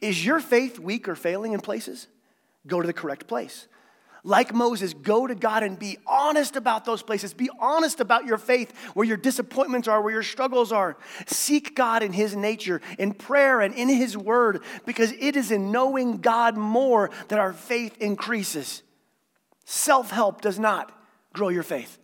Is 0.00 0.26
your 0.26 0.40
faith 0.40 0.80
weak 0.80 1.08
or 1.08 1.14
failing 1.14 1.52
in 1.52 1.60
places? 1.60 2.08
Go 2.66 2.80
to 2.80 2.86
the 2.88 2.92
correct 2.92 3.28
place 3.28 3.68
like 4.26 4.52
Moses, 4.52 4.92
go 4.92 5.28
to 5.28 5.36
God 5.36 5.62
and 5.62 5.78
be 5.78 5.98
honest 6.04 6.56
about 6.56 6.84
those 6.84 7.00
places. 7.00 7.32
Be 7.32 7.48
honest 7.60 8.00
about 8.00 8.26
your 8.26 8.38
faith, 8.38 8.76
where 8.92 9.06
your 9.06 9.16
disappointments 9.16 9.86
are, 9.86 10.02
where 10.02 10.12
your 10.12 10.24
struggles 10.24 10.72
are. 10.72 10.96
Seek 11.26 11.76
God 11.76 12.02
in 12.02 12.12
His 12.12 12.34
nature, 12.34 12.82
in 12.98 13.14
prayer, 13.14 13.60
and 13.60 13.72
in 13.72 13.88
His 13.88 14.16
word, 14.16 14.62
because 14.84 15.12
it 15.12 15.36
is 15.36 15.52
in 15.52 15.70
knowing 15.70 16.18
God 16.18 16.56
more 16.56 17.10
that 17.28 17.38
our 17.38 17.52
faith 17.52 17.96
increases. 17.98 18.82
Self 19.64 20.10
help 20.10 20.40
does 20.40 20.58
not 20.58 20.90
grow 21.32 21.48
your 21.48 21.62
faith. 21.62 21.96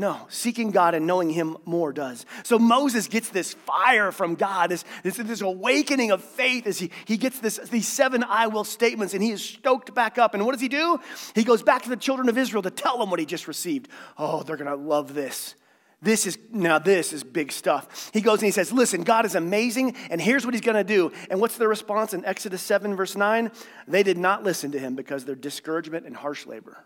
No, 0.00 0.18
seeking 0.30 0.70
God 0.70 0.94
and 0.94 1.06
knowing 1.06 1.28
Him 1.28 1.58
more 1.66 1.92
does. 1.92 2.24
So 2.42 2.58
Moses 2.58 3.06
gets 3.06 3.28
this 3.28 3.52
fire 3.52 4.12
from 4.12 4.34
God, 4.34 4.70
this, 4.70 4.82
this, 5.02 5.18
this, 5.18 5.42
awakening 5.42 6.10
of 6.10 6.24
faith 6.24 6.66
as 6.66 6.78
he, 6.78 6.90
he 7.04 7.18
gets 7.18 7.38
this, 7.38 7.58
these 7.68 7.86
seven 7.86 8.24
I 8.24 8.46
will 8.46 8.64
statements 8.64 9.12
and 9.12 9.22
he 9.22 9.30
is 9.30 9.44
stoked 9.44 9.94
back 9.94 10.16
up. 10.16 10.32
And 10.32 10.46
what 10.46 10.52
does 10.52 10.62
he 10.62 10.70
do? 10.70 10.98
He 11.34 11.44
goes 11.44 11.62
back 11.62 11.82
to 11.82 11.90
the 11.90 11.98
children 11.98 12.30
of 12.30 12.38
Israel 12.38 12.62
to 12.62 12.70
tell 12.70 12.96
them 12.96 13.10
what 13.10 13.20
he 13.20 13.26
just 13.26 13.46
received. 13.46 13.88
Oh, 14.16 14.42
they're 14.42 14.56
going 14.56 14.70
to 14.70 14.74
love 14.74 15.12
this. 15.12 15.54
This 16.00 16.26
is, 16.26 16.38
now 16.50 16.78
this 16.78 17.12
is 17.12 17.22
big 17.22 17.52
stuff. 17.52 18.10
He 18.14 18.22
goes 18.22 18.38
and 18.38 18.46
he 18.46 18.52
says, 18.52 18.72
Listen, 18.72 19.02
God 19.02 19.26
is 19.26 19.34
amazing, 19.34 19.96
and 20.08 20.18
here's 20.18 20.46
what 20.46 20.54
he's 20.54 20.62
going 20.62 20.76
to 20.76 20.82
do. 20.82 21.12
And 21.28 21.42
what's 21.42 21.58
the 21.58 21.68
response 21.68 22.14
in 22.14 22.24
Exodus 22.24 22.62
7, 22.62 22.96
verse 22.96 23.16
9? 23.16 23.50
They 23.86 24.02
did 24.02 24.16
not 24.16 24.44
listen 24.44 24.72
to 24.72 24.78
him 24.78 24.94
because 24.94 25.24
of 25.24 25.26
their 25.26 25.34
discouragement 25.34 26.06
and 26.06 26.16
harsh 26.16 26.46
labor. 26.46 26.82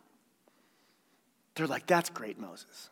They're 1.55 1.69
like, 1.69 1.87
That's 1.87 2.11
great, 2.11 2.41
Moses. 2.41 2.91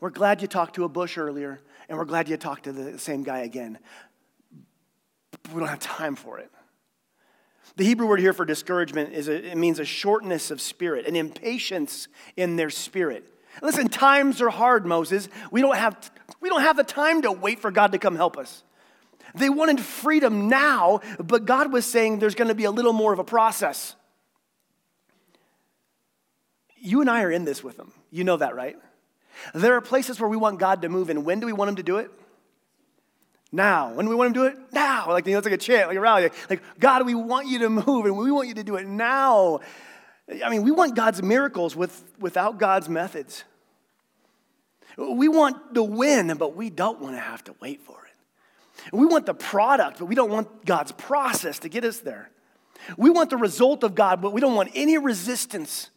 We're 0.00 0.10
glad 0.10 0.42
you 0.42 0.48
talked 0.48 0.74
to 0.76 0.84
a 0.84 0.88
bush 0.88 1.16
earlier, 1.16 1.60
and 1.88 1.96
we're 1.96 2.04
glad 2.04 2.28
you 2.28 2.36
talked 2.36 2.64
to 2.64 2.72
the 2.72 2.98
same 2.98 3.22
guy 3.22 3.40
again. 3.40 3.78
We 5.52 5.60
don't 5.60 5.68
have 5.68 5.78
time 5.78 6.16
for 6.16 6.38
it. 6.38 6.50
The 7.76 7.84
Hebrew 7.84 8.06
word 8.06 8.20
here 8.20 8.32
for 8.32 8.44
discouragement 8.44 9.12
is 9.12 9.28
a, 9.28 9.52
it 9.52 9.56
means 9.56 9.78
a 9.78 9.84
shortness 9.84 10.50
of 10.50 10.60
spirit, 10.60 11.06
an 11.06 11.16
impatience 11.16 12.08
in 12.36 12.56
their 12.56 12.70
spirit. 12.70 13.24
Listen, 13.62 13.88
times 13.88 14.40
are 14.40 14.50
hard, 14.50 14.86
Moses. 14.86 15.28
We 15.50 15.60
don't 15.60 15.76
have, 15.76 16.10
we 16.40 16.48
don't 16.48 16.62
have 16.62 16.76
the 16.76 16.84
time 16.84 17.22
to 17.22 17.32
wait 17.32 17.60
for 17.60 17.70
God 17.70 17.92
to 17.92 17.98
come 17.98 18.16
help 18.16 18.36
us. 18.36 18.62
They 19.34 19.50
wanted 19.50 19.80
freedom 19.80 20.48
now, 20.48 21.00
but 21.18 21.44
God 21.44 21.72
was 21.72 21.84
saying 21.84 22.18
there's 22.18 22.34
going 22.34 22.48
to 22.48 22.54
be 22.54 22.64
a 22.64 22.70
little 22.70 22.92
more 22.92 23.12
of 23.12 23.18
a 23.18 23.24
process. 23.24 23.94
You 26.76 27.00
and 27.00 27.10
I 27.10 27.22
are 27.22 27.30
in 27.30 27.44
this 27.44 27.64
with 27.64 27.76
them. 27.76 27.92
You 28.10 28.24
know 28.24 28.36
that, 28.36 28.54
right? 28.54 28.76
There 29.54 29.74
are 29.74 29.80
places 29.80 30.20
where 30.20 30.28
we 30.28 30.36
want 30.36 30.58
God 30.58 30.82
to 30.82 30.88
move, 30.88 31.10
and 31.10 31.24
when 31.24 31.40
do 31.40 31.46
we 31.46 31.52
want 31.52 31.70
Him 31.70 31.76
to 31.76 31.82
do 31.82 31.98
it? 31.98 32.10
Now. 33.52 33.92
When 33.92 34.06
do 34.06 34.10
we 34.10 34.16
want 34.16 34.28
Him 34.28 34.34
to 34.34 34.40
do 34.40 34.46
it? 34.46 34.72
Now. 34.72 35.08
Like, 35.08 35.26
you 35.26 35.32
know, 35.32 35.38
it's 35.38 35.46
like 35.46 35.54
a 35.54 35.58
chant, 35.58 35.88
like 35.88 35.96
a 35.96 36.00
rally. 36.00 36.30
Like, 36.50 36.62
God, 36.78 37.06
we 37.06 37.14
want 37.14 37.48
you 37.48 37.60
to 37.60 37.70
move, 37.70 38.06
and 38.06 38.16
we 38.16 38.30
want 38.30 38.48
you 38.48 38.54
to 38.54 38.64
do 38.64 38.76
it 38.76 38.86
now. 38.86 39.60
I 40.44 40.50
mean, 40.50 40.62
we 40.62 40.70
want 40.70 40.96
God's 40.96 41.22
miracles 41.22 41.76
with, 41.76 42.02
without 42.18 42.58
God's 42.58 42.88
methods. 42.88 43.44
We 44.96 45.28
want 45.28 45.74
the 45.74 45.82
win, 45.82 46.34
but 46.38 46.56
we 46.56 46.70
don't 46.70 47.00
want 47.00 47.14
to 47.14 47.20
have 47.20 47.44
to 47.44 47.54
wait 47.60 47.82
for 47.82 47.98
it. 48.04 48.92
We 48.92 49.06
want 49.06 49.26
the 49.26 49.34
product, 49.34 49.98
but 49.98 50.06
we 50.06 50.14
don't 50.14 50.30
want 50.30 50.64
God's 50.64 50.92
process 50.92 51.58
to 51.60 51.68
get 51.68 51.84
us 51.84 51.98
there. 52.00 52.30
We 52.96 53.10
want 53.10 53.30
the 53.30 53.36
result 53.36 53.84
of 53.84 53.94
God, 53.94 54.20
but 54.20 54.32
we 54.32 54.40
don't 54.40 54.54
want 54.54 54.70
any 54.74 54.98
resistance. 54.98 55.90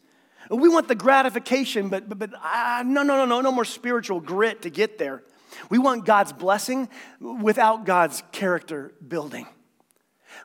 We 0.50 0.68
want 0.68 0.88
the 0.88 0.96
gratification, 0.96 1.90
but, 1.90 2.10
but, 2.10 2.18
but 2.18 2.32
uh, 2.34 2.84
no, 2.86 3.04
no, 3.04 3.18
no, 3.18 3.26
no, 3.26 3.42
no 3.42 3.52
more 3.52 3.66
spiritual 3.66 4.20
grit 4.20 4.64
to 4.64 4.70
get 4.70 4.98
there. 4.98 5.24
We 5.70 5.78
want 5.78 6.06
God's 6.06 6.34
blessing 6.34 6.90
without 7.20 7.86
God's 7.86 8.24
character 8.32 8.94
building. 9.08 9.48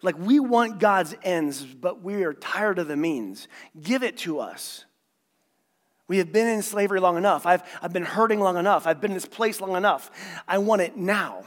Like 0.02 0.18
we 0.18 0.40
want 0.40 0.78
God's 0.78 1.14
ends, 1.22 1.64
but 1.64 2.02
we 2.02 2.24
are 2.24 2.34
tired 2.34 2.78
of 2.78 2.88
the 2.88 2.96
means. 2.96 3.48
Give 3.80 4.02
it 4.02 4.18
to 4.18 4.40
us. 4.40 4.84
We 6.06 6.18
have 6.18 6.32
been 6.32 6.46
in 6.48 6.60
slavery 6.60 7.00
long 7.00 7.16
enough. 7.16 7.46
I've, 7.46 7.62
I've 7.80 7.92
been 7.92 8.04
hurting 8.04 8.40
long 8.40 8.58
enough. 8.58 8.86
I've 8.86 9.00
been 9.00 9.12
in 9.12 9.14
this 9.16 9.24
place 9.24 9.60
long 9.60 9.74
enough. 9.76 10.10
I 10.46 10.58
want 10.58 10.82
it 10.82 10.96
now. 10.96 11.44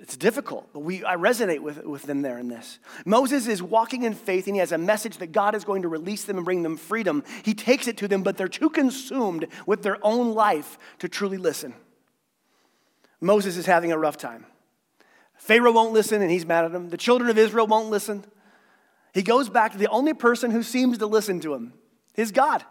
It's 0.00 0.16
difficult, 0.16 0.68
but 0.72 0.80
we, 0.80 1.04
I 1.04 1.16
resonate 1.16 1.60
with, 1.60 1.84
with 1.84 2.02
them 2.02 2.22
there 2.22 2.38
in 2.38 2.48
this. 2.48 2.78
Moses 3.04 3.46
is 3.46 3.62
walking 3.62 4.04
in 4.04 4.14
faith 4.14 4.46
and 4.46 4.56
he 4.56 4.60
has 4.60 4.72
a 4.72 4.78
message 4.78 5.18
that 5.18 5.32
God 5.32 5.54
is 5.54 5.64
going 5.64 5.82
to 5.82 5.88
release 5.88 6.24
them 6.24 6.36
and 6.36 6.44
bring 6.44 6.62
them 6.62 6.76
freedom. 6.76 7.24
He 7.42 7.52
takes 7.52 7.88
it 7.88 7.96
to 7.98 8.08
them, 8.08 8.22
but 8.22 8.36
they're 8.36 8.48
too 8.48 8.70
consumed 8.70 9.48
with 9.66 9.82
their 9.82 9.98
own 10.02 10.34
life 10.34 10.78
to 11.00 11.08
truly 11.08 11.36
listen. 11.36 11.74
Moses 13.20 13.56
is 13.56 13.66
having 13.66 13.92
a 13.92 13.98
rough 13.98 14.16
time. 14.16 14.46
Pharaoh 15.34 15.72
won't 15.72 15.92
listen 15.92 16.22
and 16.22 16.30
he's 16.30 16.46
mad 16.46 16.64
at 16.64 16.72
him. 16.72 16.88
The 16.88 16.96
children 16.96 17.28
of 17.28 17.36
Israel 17.36 17.66
won't 17.66 17.90
listen. 17.90 18.24
He 19.12 19.22
goes 19.22 19.48
back 19.48 19.72
to 19.72 19.78
the 19.78 19.88
only 19.88 20.14
person 20.14 20.50
who 20.50 20.62
seems 20.62 20.98
to 20.98 21.06
listen 21.06 21.40
to 21.40 21.54
him, 21.54 21.72
his 22.14 22.32
God. 22.32 22.64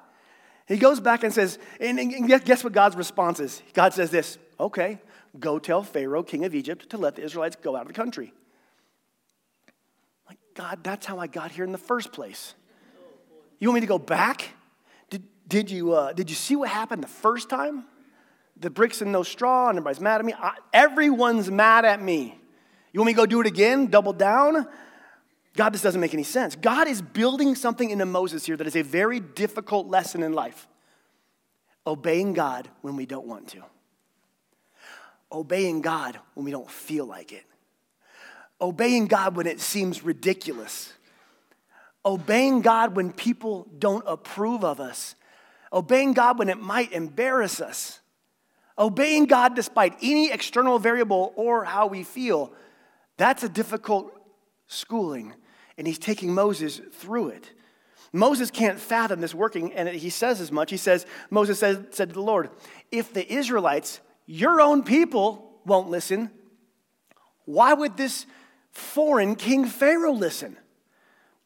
He 0.68 0.78
goes 0.78 1.00
back 1.00 1.24
and 1.24 1.34
says, 1.34 1.60
and, 1.80 2.00
and 2.00 2.46
guess 2.46 2.64
what 2.64 2.74
God's 2.74 2.96
response 2.96 3.40
is? 3.40 3.62
God 3.74 3.94
says 3.94 4.12
this, 4.12 4.38
okay, 4.60 5.00
Go 5.40 5.60
tell 5.60 5.84
Pharaoh, 5.84 6.24
king 6.24 6.46
of 6.46 6.56
Egypt, 6.56 6.90
to 6.90 6.98
let 6.98 7.16
the 7.16 7.24
Israelites 7.24 7.56
go 7.62 7.76
out 7.76 7.82
of 7.82 7.88
the 7.88 7.94
country. 7.94 8.34
Like, 10.28 10.40
God, 10.56 10.84
that's 10.84 11.06
how 11.06 11.20
I 11.20 11.28
got 11.28 11.52
here 11.52 11.64
in 11.64 11.72
the 11.72 11.78
first 11.78 12.12
place. 12.12 12.56
You 13.60 13.70
want 13.70 13.76
me 13.76 13.82
to 13.82 13.88
go 13.88 14.00
back? 14.00 14.50
Did, 15.10 15.24
did, 15.48 15.72
you, 15.72 15.94
uh, 15.94 16.14
did 16.14 16.30
you 16.30 16.36
see 16.36 16.56
what 16.56 16.70
happened 16.70 17.04
the 17.04 17.08
first 17.08 17.50
time? 17.50 17.86
the 18.60 18.70
bricks 18.70 19.02
in 19.02 19.12
no 19.12 19.24
straw, 19.24 19.70
and 19.70 19.78
everybody's 19.78 20.02
mad 20.02 20.20
at 20.20 20.26
me. 20.26 20.34
I, 20.34 20.58
everyone's 20.74 21.52
mad 21.52 21.86
at 21.86 22.02
me. 22.02 22.40
You 22.92 23.00
want 23.00 23.08
me 23.08 23.14
to 23.14 23.18
go 23.18 23.26
do 23.26 23.42
it 23.42 23.48
again? 23.48 23.88
Double 23.88 24.14
down? 24.14 24.68
God, 25.56 25.74
this 25.74 25.82
doesn't 25.82 26.02
make 26.02 26.14
any 26.14 26.24
sense. 26.24 26.56
God 26.56 26.88
is 26.88 27.02
building 27.02 27.56
something 27.56 27.90
into 27.90 28.06
Moses 28.06 28.46
here 28.46 28.58
that 28.58 28.68
is 28.68 28.76
a 28.76 28.84
very 28.84 29.20
difficult 29.20 29.88
lesson 29.88 30.24
in 30.24 30.34
life 30.34 30.68
obeying 31.86 32.34
God 32.34 32.70
when 32.82 32.96
we 32.96 33.06
don't 33.06 33.28
want 33.28 33.48
to, 33.50 33.64
obeying 35.32 35.82
God 35.82 36.20
when 36.34 36.46
we 36.46 36.52
don't 36.52 36.70
feel 36.70 37.06
like 37.06 37.32
it, 37.32 37.44
obeying 38.62 39.08
God 39.08 39.36
when 39.36 39.48
it 39.48 39.60
seems 39.60 40.04
ridiculous, 40.04 40.94
obeying 42.06 42.62
God 42.62 42.96
when 42.96 43.12
people 43.12 43.68
don't 43.78 44.04
approve 44.08 44.64
of 44.64 44.80
us, 44.80 45.16
obeying 45.72 46.14
God 46.14 46.40
when 46.40 46.50
it 46.50 46.60
might 46.60 46.92
embarrass 46.92 47.60
us, 47.60 48.00
obeying 48.78 49.26
God 49.26 49.56
despite 49.56 49.96
any 50.02 50.32
external 50.32 50.80
variable 50.80 51.34
or 51.36 51.66
how 51.66 51.88
we 51.88 52.04
feel. 52.04 52.54
That's 53.18 53.44
a 53.44 53.50
difficult 53.50 54.14
schooling 54.68 55.34
and 55.78 55.86
he's 55.86 56.00
taking 56.00 56.34
Moses 56.34 56.82
through 56.94 57.30
it. 57.30 57.52
Moses 58.14 58.50
can't 58.50 58.80
fathom 58.80 59.22
this 59.22 59.36
working, 59.36 59.74
and 59.74 59.88
he 59.90 60.10
says 60.10 60.42
as 60.42 60.52
much. 60.52 60.72
He 60.72 60.78
says, 60.78 61.06
Moses 61.30 61.60
said, 61.60 61.94
said 61.94 62.10
to 62.10 62.16
the 62.16 62.22
Lord, 62.22 62.50
If 62.92 63.14
the 63.14 63.32
Israelites, 63.32 64.00
your 64.28 64.62
own 64.62 64.84
people, 64.84 65.60
won't 65.66 65.90
listen, 65.90 66.30
why 67.46 67.74
would 67.74 67.98
this 67.98 68.26
foreign 68.72 69.36
king 69.36 69.66
Pharaoh 69.66 70.12
listen? 70.12 70.58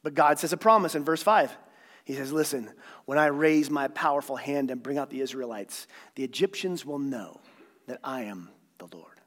But 0.03 0.15
God 0.15 0.39
says 0.39 0.51
a 0.51 0.57
promise 0.57 0.95
in 0.95 1.03
verse 1.05 1.21
5. 1.21 1.55
He 2.03 2.15
says, 2.15 2.33
Listen, 2.33 2.69
when 3.05 3.19
I 3.19 3.27
raise 3.27 3.69
my 3.69 3.87
powerful 3.87 4.35
hand 4.35 4.71
and 4.71 4.81
bring 4.81 4.97
out 4.97 5.11
the 5.11 5.21
Israelites, 5.21 5.87
the 6.15 6.23
Egyptians 6.23 6.83
will 6.83 6.99
know 6.99 7.39
that 7.87 7.99
I 8.03 8.23
am 8.23 8.49
the 8.79 8.87
Lord. 8.91 9.21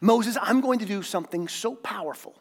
Moses, 0.00 0.36
I'm 0.40 0.62
going 0.62 0.78
to 0.80 0.86
do 0.86 1.02
something 1.02 1.46
so 1.46 1.74
powerful 1.74 2.40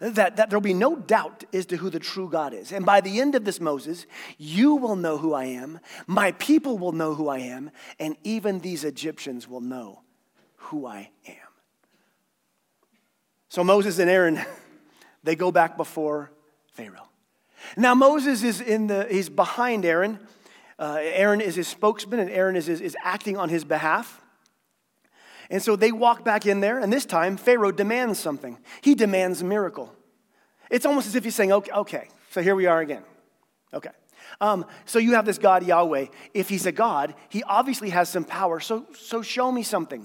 that, 0.00 0.36
that 0.36 0.50
there'll 0.50 0.60
be 0.60 0.74
no 0.74 0.96
doubt 0.96 1.44
as 1.52 1.66
to 1.66 1.76
who 1.76 1.90
the 1.90 1.98
true 1.98 2.28
God 2.28 2.52
is. 2.52 2.72
And 2.72 2.84
by 2.84 3.00
the 3.00 3.20
end 3.20 3.34
of 3.34 3.44
this, 3.44 3.60
Moses, 3.60 4.06
you 4.38 4.74
will 4.76 4.96
know 4.96 5.18
who 5.18 5.34
I 5.34 5.44
am, 5.44 5.80
my 6.06 6.32
people 6.32 6.78
will 6.78 6.92
know 6.92 7.14
who 7.14 7.28
I 7.28 7.38
am, 7.38 7.70
and 7.98 8.16
even 8.24 8.60
these 8.60 8.84
Egyptians 8.84 9.48
will 9.48 9.60
know 9.60 10.02
who 10.56 10.86
I 10.86 11.10
am. 11.26 11.34
So 13.48 13.62
Moses 13.62 13.98
and 13.98 14.10
Aaron, 14.10 14.40
they 15.22 15.36
go 15.36 15.52
back 15.52 15.76
before 15.76 16.32
Pharaoh. 16.72 17.08
Now 17.76 17.94
Moses 17.94 18.42
is 18.42 18.60
in 18.60 18.88
the, 18.88 19.06
he's 19.10 19.28
behind 19.28 19.84
Aaron. 19.84 20.18
Uh, 20.78 20.98
Aaron 21.00 21.40
is 21.40 21.54
his 21.54 21.68
spokesman, 21.68 22.18
and 22.18 22.30
Aaron 22.30 22.56
is, 22.56 22.68
is, 22.68 22.80
is 22.80 22.96
acting 23.02 23.36
on 23.36 23.48
his 23.48 23.64
behalf. 23.64 24.20
And 25.50 25.62
so 25.62 25.76
they 25.76 25.92
walk 25.92 26.24
back 26.24 26.46
in 26.46 26.60
there, 26.60 26.78
and 26.78 26.92
this 26.92 27.04
time 27.04 27.36
Pharaoh 27.36 27.72
demands 27.72 28.18
something. 28.18 28.58
He 28.82 28.94
demands 28.94 29.40
a 29.40 29.44
miracle. 29.44 29.92
It's 30.70 30.86
almost 30.86 31.06
as 31.06 31.14
if 31.14 31.24
he's 31.24 31.34
saying, 31.34 31.52
okay, 31.52 31.72
okay 31.72 32.08
so 32.34 32.42
here 32.42 32.56
we 32.56 32.66
are 32.66 32.80
again. 32.80 33.04
Okay. 33.72 33.90
Um, 34.40 34.66
so 34.86 34.98
you 34.98 35.14
have 35.14 35.24
this 35.24 35.38
God 35.38 35.64
Yahweh. 35.64 36.06
If 36.34 36.48
he's 36.48 36.66
a 36.66 36.72
God, 36.72 37.14
he 37.28 37.44
obviously 37.44 37.90
has 37.90 38.08
some 38.08 38.24
power. 38.24 38.58
So, 38.58 38.86
so 38.92 39.22
show 39.22 39.52
me 39.52 39.62
something. 39.62 40.04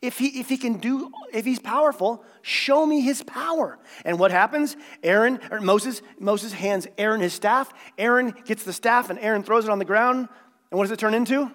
If 0.00 0.18
he, 0.18 0.40
if 0.40 0.48
he 0.48 0.56
can 0.56 0.78
do, 0.78 1.12
if 1.34 1.44
he's 1.44 1.58
powerful, 1.58 2.24
show 2.40 2.86
me 2.86 3.02
his 3.02 3.22
power. 3.22 3.78
And 4.06 4.18
what 4.18 4.30
happens? 4.30 4.74
Aaron, 5.02 5.38
or 5.50 5.60
Moses, 5.60 6.00
Moses 6.18 6.54
hands 6.54 6.86
Aaron 6.96 7.20
his 7.20 7.34
staff. 7.34 7.70
Aaron 7.98 8.34
gets 8.46 8.64
the 8.64 8.72
staff 8.72 9.10
and 9.10 9.18
Aaron 9.18 9.42
throws 9.42 9.64
it 9.64 9.70
on 9.70 9.78
the 9.78 9.84
ground. 9.84 10.30
And 10.70 10.78
what 10.78 10.84
does 10.84 10.92
it 10.92 10.98
turn 10.98 11.12
into? 11.12 11.50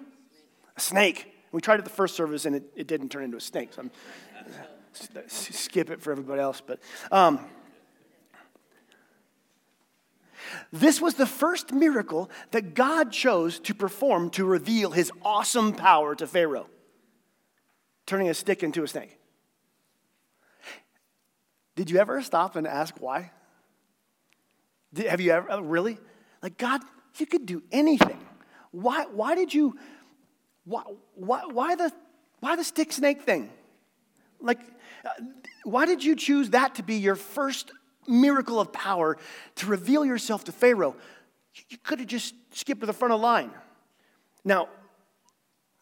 A 0.76 0.80
snake. 0.80 1.31
We 1.52 1.60
tried 1.60 1.78
it 1.78 1.84
the 1.84 1.90
first 1.90 2.16
service 2.16 2.46
and 2.46 2.56
it, 2.56 2.64
it 2.74 2.86
didn't 2.86 3.10
turn 3.10 3.24
into 3.24 3.36
a 3.36 3.40
snake. 3.40 3.74
So 3.74 3.82
I'm 3.82 3.90
skip 5.28 5.90
it 5.90 6.00
for 6.00 6.10
everybody 6.12 6.40
else. 6.40 6.62
But 6.64 6.80
um, 7.10 7.40
this 10.72 11.00
was 11.00 11.14
the 11.14 11.26
first 11.26 11.72
miracle 11.72 12.30
that 12.50 12.74
God 12.74 13.12
chose 13.12 13.58
to 13.60 13.74
perform 13.74 14.30
to 14.30 14.44
reveal 14.44 14.90
his 14.90 15.12
awesome 15.22 15.74
power 15.74 16.14
to 16.14 16.26
Pharaoh, 16.26 16.68
turning 18.06 18.28
a 18.28 18.34
stick 18.34 18.62
into 18.62 18.82
a 18.82 18.88
snake. 18.88 19.18
Did 21.74 21.90
you 21.90 21.98
ever 21.98 22.20
stop 22.22 22.56
and 22.56 22.66
ask 22.66 22.96
why? 23.00 23.30
Did, 24.92 25.06
have 25.06 25.20
you 25.20 25.32
ever, 25.32 25.62
really? 25.62 25.98
Like, 26.42 26.58
God, 26.58 26.82
you 27.16 27.26
could 27.26 27.46
do 27.46 27.62
anything. 27.72 28.20
Why, 28.72 29.06
why 29.06 29.34
did 29.34 29.54
you 29.54 29.78
why, 30.64 30.82
why, 31.14 31.42
why, 31.46 31.74
the, 31.74 31.92
why 32.40 32.56
the 32.56 32.64
stick 32.64 32.92
snake 32.92 33.22
thing? 33.22 33.50
Like, 34.40 34.60
uh, 35.04 35.10
why 35.64 35.86
did 35.86 36.04
you 36.04 36.16
choose 36.16 36.50
that 36.50 36.76
to 36.76 36.82
be 36.82 36.96
your 36.96 37.16
first 37.16 37.72
miracle 38.06 38.60
of 38.60 38.72
power 38.72 39.16
to 39.56 39.66
reveal 39.66 40.04
yourself 40.04 40.44
to 40.44 40.52
Pharaoh? 40.52 40.96
You 41.68 41.78
could 41.82 41.98
have 42.00 42.08
just 42.08 42.34
skipped 42.52 42.80
to 42.80 42.86
the 42.86 42.92
front 42.92 43.12
of 43.12 43.20
the 43.20 43.26
line. 43.26 43.50
Now, 44.44 44.68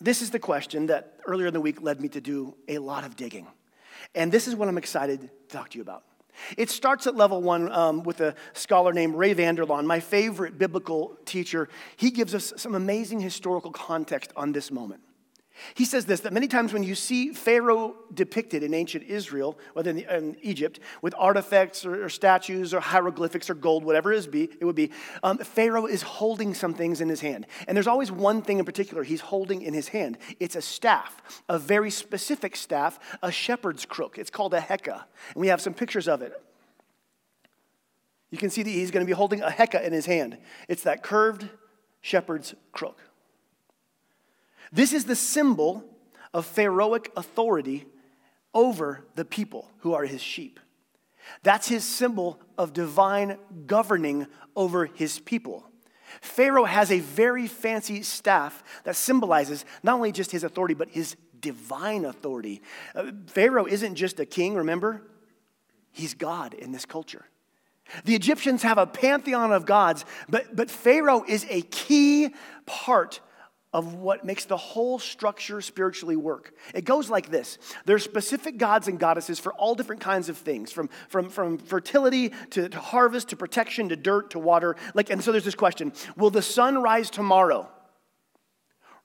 this 0.01 0.23
is 0.23 0.31
the 0.31 0.39
question 0.39 0.87
that 0.87 1.15
earlier 1.27 1.47
in 1.49 1.55
the 1.55 1.61
week 1.61 1.83
led 1.83 2.01
me 2.01 2.09
to 2.11 2.21
do 2.21 2.55
a 2.69 2.79
lot 2.79 3.05
of 3.05 3.17
digging. 3.17 3.47
And 4.15 4.33
this 4.33 4.49
is 4.49 4.57
what 4.57 4.69
I'm 4.69 4.79
excited 4.79 5.21
to 5.21 5.29
talk 5.49 5.71
to 5.71 5.79
you 5.79 5.83
about. 5.83 6.05
It 6.57 6.71
starts 6.71 7.07
at 7.07 7.17
level 7.17 7.43
one 7.43 7.71
um, 7.73 8.03
with 8.03 8.21
a 8.21 8.35
scholar 8.53 8.93
named 8.93 9.15
Ray 9.15 9.33
Vander 9.33 9.67
Laan, 9.67 9.85
my 9.85 10.01
favorite 10.01 10.59
biblical 10.59 11.17
teacher. 11.25 11.69
He 11.97 12.11
gives 12.11 12.35
us 12.35 12.53
some 12.57 12.75
amazing 12.75 13.21
historical 13.21 13.71
context 13.71 14.33
on 14.37 14.53
this 14.53 14.71
moment. 14.71 15.03
He 15.75 15.85
says 15.85 16.07
this 16.07 16.21
that 16.21 16.33
many 16.33 16.49
times 16.49 16.73
when 16.73 16.83
you 16.83 16.95
see 16.95 17.33
Pharaoh 17.33 17.95
depicted 18.13 18.63
in 18.63 18.75
ancient 18.75 19.05
Israel, 19.05 19.59
whether 19.73 19.91
in, 19.91 20.37
Egypt, 20.43 20.81
with 21.03 21.15
artifacts 21.19 21.85
or, 21.85 22.05
or, 22.05 22.09
statues 22.09 22.73
or 22.75 22.81
hieroglyphics 22.81 23.51
or 23.51 23.55
gold, 23.55 23.85
whatever 23.85 24.13
it, 24.13 24.31
be, 24.31 24.51
it 24.61 24.65
would 24.65 24.77
be, 24.77 24.91
um, 25.23 25.39
Pharaoh 25.39 25.87
is 25.87 26.03
holding 26.03 26.55
some 26.55 26.75
things 26.75 27.01
in 27.01 27.09
his 27.09 27.21
hand. 27.21 27.47
And 27.67 27.77
there's 27.77 27.87
always 27.87 28.11
one 28.13 28.43
thing 28.43 28.59
in 28.59 28.65
particular 28.65 29.03
he's 29.03 29.21
holding 29.21 29.63
in 29.63 29.75
his 29.75 29.89
hand 29.89 30.19
it's 30.39 30.57
a 30.57 30.63
staff, 30.63 31.43
a 31.49 31.59
very 31.59 31.91
specific 31.91 32.57
staff, 32.57 32.99
a 33.23 33.31
shepherd's 33.31 33.85
crook. 33.85 34.19
It's 34.19 34.31
called 34.31 34.55
a 34.55 34.61
heka. 34.61 35.05
And 35.35 35.41
we 35.41 35.49
have 35.49 35.61
some 35.61 35.75
pictures 35.75 36.09
of 36.09 36.23
it. 36.23 36.33
You 38.31 38.39
can 38.39 38.51
see 38.51 38.63
that 38.63 38.71
he's 38.71 38.91
going 38.91 39.05
to 39.05 39.11
be 39.11 39.17
holding 39.17 39.43
a 39.43 39.49
heka 39.49 39.83
in 39.83 39.93
his 39.93 40.07
hand. 40.07 40.39
It's 40.69 40.85
that 40.85 41.03
curved 41.03 41.49
shepherd's 42.01 42.55
crook. 42.73 42.99
This 44.73 44.93
is 44.93 45.05
the 45.05 45.17
symbol 45.17 45.85
of 46.33 46.47
Pharaohic 46.47 47.11
authority 47.17 47.87
over 48.55 49.05
the 49.15 49.25
people 49.25 49.71
who 49.79 49.95
are 49.95 50.05
his 50.05 50.23
sheep. 50.23 50.61
That's 51.43 51.69
his 51.69 51.85
symbol 51.85 52.41
of 52.59 52.73
divine 52.73 53.39
governing 53.67 54.27
over 54.57 54.87
his 54.87 55.19
people. 55.19 55.65
Pharaoh 56.21 56.65
has 56.65 56.91
a 56.91 57.01
very 57.01 57.47
fancy 57.47 58.03
staff 58.03 58.65
that 58.85 58.97
symbolizes 58.97 59.65
not 59.83 59.95
only 59.95 60.13
just 60.13 60.33
his 60.33 60.45
authority, 60.45 60.75
but 60.75 60.91
his 60.91 61.17
divine 61.41 62.05
authority. 62.05 62.63
Uh, 62.95 63.13
Pharaoh 63.29 63.67
isn't 63.67 63.95
just 63.95 64.19
a 64.19 64.27
king, 64.27 64.55
remember? 64.55 65.03
He's 65.93 66.15
God 66.15 66.55
in 66.55 66.73
this 66.73 66.85
culture. 66.85 67.27
The 68.05 68.15
Egyptians 68.15 68.63
have 68.63 68.79
a 68.79 68.87
pantheon 68.87 69.53
of 69.53 69.67
gods, 69.67 70.05
but, 70.29 70.55
but 70.55 70.71
Pharaoh 70.71 71.25
is 71.27 71.47
a 71.49 71.63
key 71.63 72.35
part 72.67 73.21
of 73.73 73.95
what 73.95 74.25
makes 74.25 74.47
the 74.47 74.57
whole 74.57 74.99
structure 74.99 75.61
spiritually 75.61 76.17
work. 76.17 76.53
It 76.75 76.85
goes 76.85 77.09
like 77.09 77.31
this 77.31 77.59
there's 77.85 78.03
specific 78.03 78.59
gods 78.59 78.89
and 78.89 78.99
goddesses 78.99 79.39
for 79.39 79.53
all 79.55 79.75
different 79.75 80.03
kinds 80.03 80.29
of 80.29 80.37
things, 80.37 80.73
from, 80.73 80.89
from, 81.09 81.29
from 81.29 81.59
fertility 81.59 82.33
to, 82.51 82.69
to 82.69 82.79
harvest 82.79 83.29
to 83.29 83.37
protection 83.37 83.89
to 83.91 83.97
dirt 83.97 84.31
to 84.31 84.39
water. 84.39 84.77
Like, 84.95 85.11
and 85.11 85.23
so 85.23 85.33
there's 85.33 85.45
this 85.45 85.55
question 85.55 85.93
Will 86.17 86.31
the 86.31 86.43
sun 86.43 86.83
rise 86.83 87.11
tomorrow? 87.11 87.69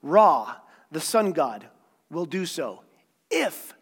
Ra, 0.01 0.55
the 0.91 1.01
sun 1.01 1.31
god, 1.31 1.67
will 2.09 2.25
do 2.25 2.45
so 2.45 2.81
if 3.29 3.73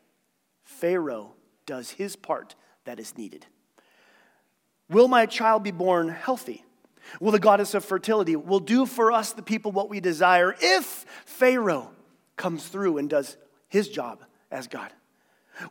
Pharaoh 0.63 1.34
does 1.65 1.91
his 1.91 2.15
part 2.15 2.56
that 2.86 3.00
is 3.00 3.17
needed. 3.17 3.46
Will 4.89 5.08
my 5.08 5.26
child 5.26 5.63
be 5.63 5.72
born 5.72 6.10
healthy? 6.10 6.65
Will 7.19 7.31
the 7.31 7.39
goddess 7.39 7.73
of 7.73 7.85
fertility 7.85 8.35
will 8.35 8.59
do 8.59 8.85
for 8.85 9.11
us 9.11 9.33
the 9.33 9.41
people 9.41 9.71
what 9.71 9.89
we 9.89 9.99
desire 9.99 10.55
if 10.59 11.05
Pharaoh 11.25 11.91
comes 12.35 12.67
through 12.67 12.97
and 12.97 13.09
does 13.09 13.37
his 13.67 13.89
job 13.89 14.23
as 14.51 14.67
God? 14.67 14.91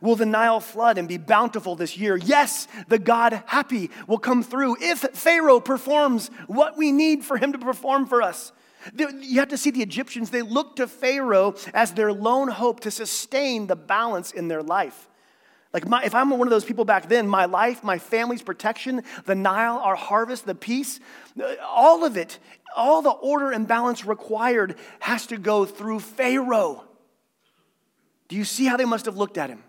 Will 0.01 0.15
the 0.15 0.25
Nile 0.25 0.59
flood 0.59 0.97
and 0.97 1.07
be 1.07 1.17
bountiful 1.17 1.75
this 1.75 1.97
year? 1.97 2.15
Yes, 2.15 2.67
the 2.87 2.99
God 2.99 3.43
Hapi 3.47 3.89
will 4.07 4.17
come 4.17 4.41
through 4.41 4.77
if 4.79 4.99
Pharaoh 4.99 5.59
performs 5.59 6.29
what 6.47 6.77
we 6.77 6.91
need 6.91 7.25
for 7.25 7.37
him 7.37 7.51
to 7.51 7.59
perform 7.59 8.05
for 8.05 8.21
us. 8.21 8.53
You 8.97 9.39
have 9.39 9.49
to 9.49 9.57
see 9.57 9.71
the 9.71 9.81
Egyptians, 9.81 10.29
they 10.29 10.41
looked 10.41 10.77
to 10.77 10.87
Pharaoh 10.87 11.55
as 11.73 11.93
their 11.93 12.11
lone 12.11 12.49
hope 12.49 12.81
to 12.81 12.91
sustain 12.91 13.67
the 13.67 13.75
balance 13.75 14.31
in 14.31 14.47
their 14.47 14.63
life. 14.63 15.09
Like, 15.73 15.87
my, 15.87 16.03
if 16.03 16.13
I'm 16.13 16.29
one 16.29 16.47
of 16.47 16.51
those 16.51 16.65
people 16.65 16.85
back 16.85 17.09
then, 17.09 17.27
my 17.27 17.45
life, 17.45 17.83
my 17.83 17.97
family's 17.97 18.43
protection, 18.43 19.01
the 19.25 19.33
Nile, 19.33 19.79
our 19.79 19.95
harvest, 19.95 20.45
the 20.45 20.53
peace, 20.53 20.99
all 21.61 22.05
of 22.05 22.15
it, 22.15 22.37
all 22.75 23.01
the 23.01 23.09
order 23.09 23.51
and 23.51 23.67
balance 23.67 24.05
required 24.05 24.75
has 24.99 25.25
to 25.27 25.37
go 25.37 25.65
through 25.65 25.99
Pharaoh. 25.99 26.83
Do 28.27 28.35
you 28.35 28.43
see 28.43 28.65
how 28.65 28.77
they 28.77 28.85
must 28.85 29.05
have 29.05 29.17
looked 29.17 29.37
at 29.37 29.49
him? 29.49 29.63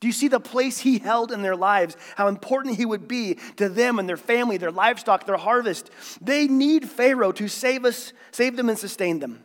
Do 0.00 0.06
you 0.06 0.12
see 0.14 0.28
the 0.28 0.40
place 0.40 0.78
he 0.78 0.98
held 0.98 1.30
in 1.30 1.42
their 1.42 1.56
lives? 1.56 1.94
How 2.16 2.28
important 2.28 2.76
he 2.76 2.86
would 2.86 3.06
be 3.06 3.36
to 3.56 3.68
them 3.68 3.98
and 3.98 4.08
their 4.08 4.16
family, 4.16 4.56
their 4.56 4.70
livestock, 4.70 5.26
their 5.26 5.36
harvest. 5.36 5.90
They 6.22 6.48
need 6.48 6.88
Pharaoh 6.88 7.32
to 7.32 7.48
save 7.48 7.84
us, 7.84 8.14
save 8.30 8.56
them 8.56 8.70
and 8.70 8.78
sustain 8.78 9.18
them. 9.18 9.42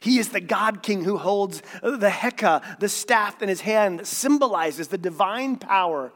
He 0.00 0.18
is 0.18 0.30
the 0.30 0.40
God 0.40 0.82
King 0.82 1.04
who 1.04 1.18
holds 1.18 1.62
the 1.82 2.10
Heka, 2.10 2.78
the 2.78 2.88
staff 2.88 3.42
in 3.42 3.48
his 3.48 3.60
hand, 3.60 4.00
that 4.00 4.06
symbolizes 4.06 4.88
the 4.88 4.98
divine 4.98 5.56
power 5.56 6.12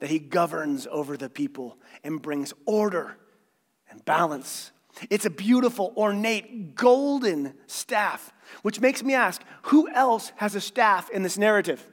that 0.00 0.10
he 0.10 0.18
governs 0.18 0.86
over 0.90 1.16
the 1.16 1.30
people 1.30 1.78
and 2.02 2.20
brings 2.20 2.52
order 2.66 3.16
and 3.90 4.04
balance. 4.04 4.72
It's 5.10 5.24
a 5.24 5.30
beautiful, 5.30 5.92
ornate, 5.96 6.74
golden 6.74 7.54
staff, 7.66 8.32
which 8.62 8.80
makes 8.80 9.02
me 9.02 9.14
ask 9.14 9.42
who 9.62 9.88
else 9.90 10.32
has 10.36 10.54
a 10.54 10.60
staff 10.60 11.10
in 11.10 11.22
this 11.22 11.38
narrative? 11.38 11.86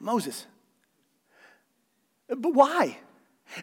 Moses. 0.00 0.46
But 2.28 2.54
why? 2.54 2.98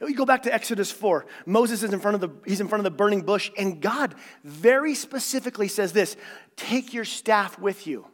We 0.02 0.13
go 0.13 0.26
back 0.26 0.43
to 0.43 0.54
Exodus 0.54 0.91
4. 0.91 1.26
Moses 1.46 1.84
is 1.84 1.93
in 1.93 2.00
front 2.00 2.15
of 2.15 2.22
the 2.22 2.50
he's 2.50 2.62
in 2.62 2.67
front 2.67 2.80
of 2.80 2.84
the 2.86 2.96
burning 2.96 3.22
bush 3.22 3.52
and 3.58 3.82
God 3.82 4.15
very 4.43 4.96
specifically 4.96 5.67
says 5.67 5.93
this, 5.93 6.15
"Take 6.56 6.93
your 6.93 7.06
staff 7.06 7.60
with 7.60 7.86
you." 7.88 8.08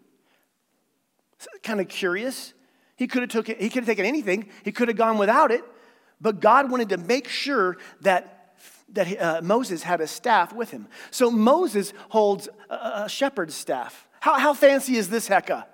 kind 1.63 1.79
of 1.79 1.87
curious. 1.87 2.53
He 2.95 3.07
could 3.07 3.21
have 3.21 3.31
took 3.31 3.49
it, 3.49 3.61
he 3.61 3.69
could 3.69 3.83
have 3.83 3.87
taken 3.87 4.05
anything. 4.05 4.49
He 4.63 4.71
could 4.71 4.87
have 4.89 4.97
gone 4.97 5.17
without 5.17 5.51
it, 5.51 5.63
but 6.19 6.41
God 6.41 6.69
wanted 6.69 6.89
to 6.89 6.97
make 6.97 7.27
sure 7.27 7.77
that 8.01 8.35
that 8.93 9.21
uh, 9.21 9.41
Moses 9.43 9.83
had 9.83 10.01
a 10.01 10.07
staff 10.07 10.51
with 10.51 10.71
him. 10.71 10.87
So 11.11 11.29
Moses 11.29 11.93
holds 12.09 12.49
a, 12.69 13.03
a 13.03 13.09
shepherd's 13.09 13.53
staff. 13.53 14.07
How, 14.19 14.39
how 14.39 14.53
fancy 14.53 14.97
is 14.97 15.09
this 15.09 15.29
Heka? 15.29 15.65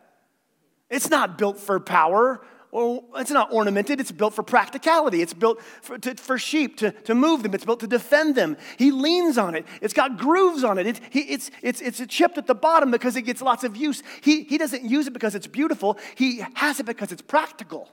It's 0.89 1.09
not 1.09 1.37
built 1.37 1.57
for 1.57 1.79
power. 1.79 2.45
It's 2.77 3.31
not 3.31 3.53
ornamented, 3.53 4.01
it's 4.01 4.11
built 4.11 4.33
for 4.33 4.43
practicality. 4.43 5.21
It's 5.21 5.33
built 5.33 5.61
for, 5.81 5.97
to, 5.97 6.15
for 6.15 6.37
sheep 6.37 6.77
to, 6.77 6.91
to 6.91 7.15
move 7.15 7.43
them, 7.43 7.53
it's 7.53 7.63
built 7.63 7.79
to 7.81 7.87
defend 7.87 8.35
them. 8.35 8.57
He 8.77 8.91
leans 8.91 9.37
on 9.37 9.55
it, 9.55 9.65
it's 9.81 9.93
got 9.93 10.17
grooves 10.17 10.63
on 10.63 10.77
it. 10.77 10.87
it 10.87 10.99
he, 11.09 11.21
it's, 11.21 11.51
it's, 11.61 11.81
it's 11.81 12.05
chipped 12.07 12.37
at 12.37 12.47
the 12.47 12.55
bottom 12.55 12.91
because 12.91 13.15
it 13.15 13.21
gets 13.21 13.41
lots 13.41 13.63
of 13.63 13.77
use. 13.77 14.03
He, 14.21 14.43
he 14.43 14.57
doesn't 14.57 14.83
use 14.83 15.07
it 15.07 15.13
because 15.13 15.35
it's 15.35 15.47
beautiful, 15.47 15.97
he 16.15 16.43
has 16.55 16.79
it 16.79 16.85
because 16.85 17.11
it's 17.11 17.21
practical. 17.21 17.89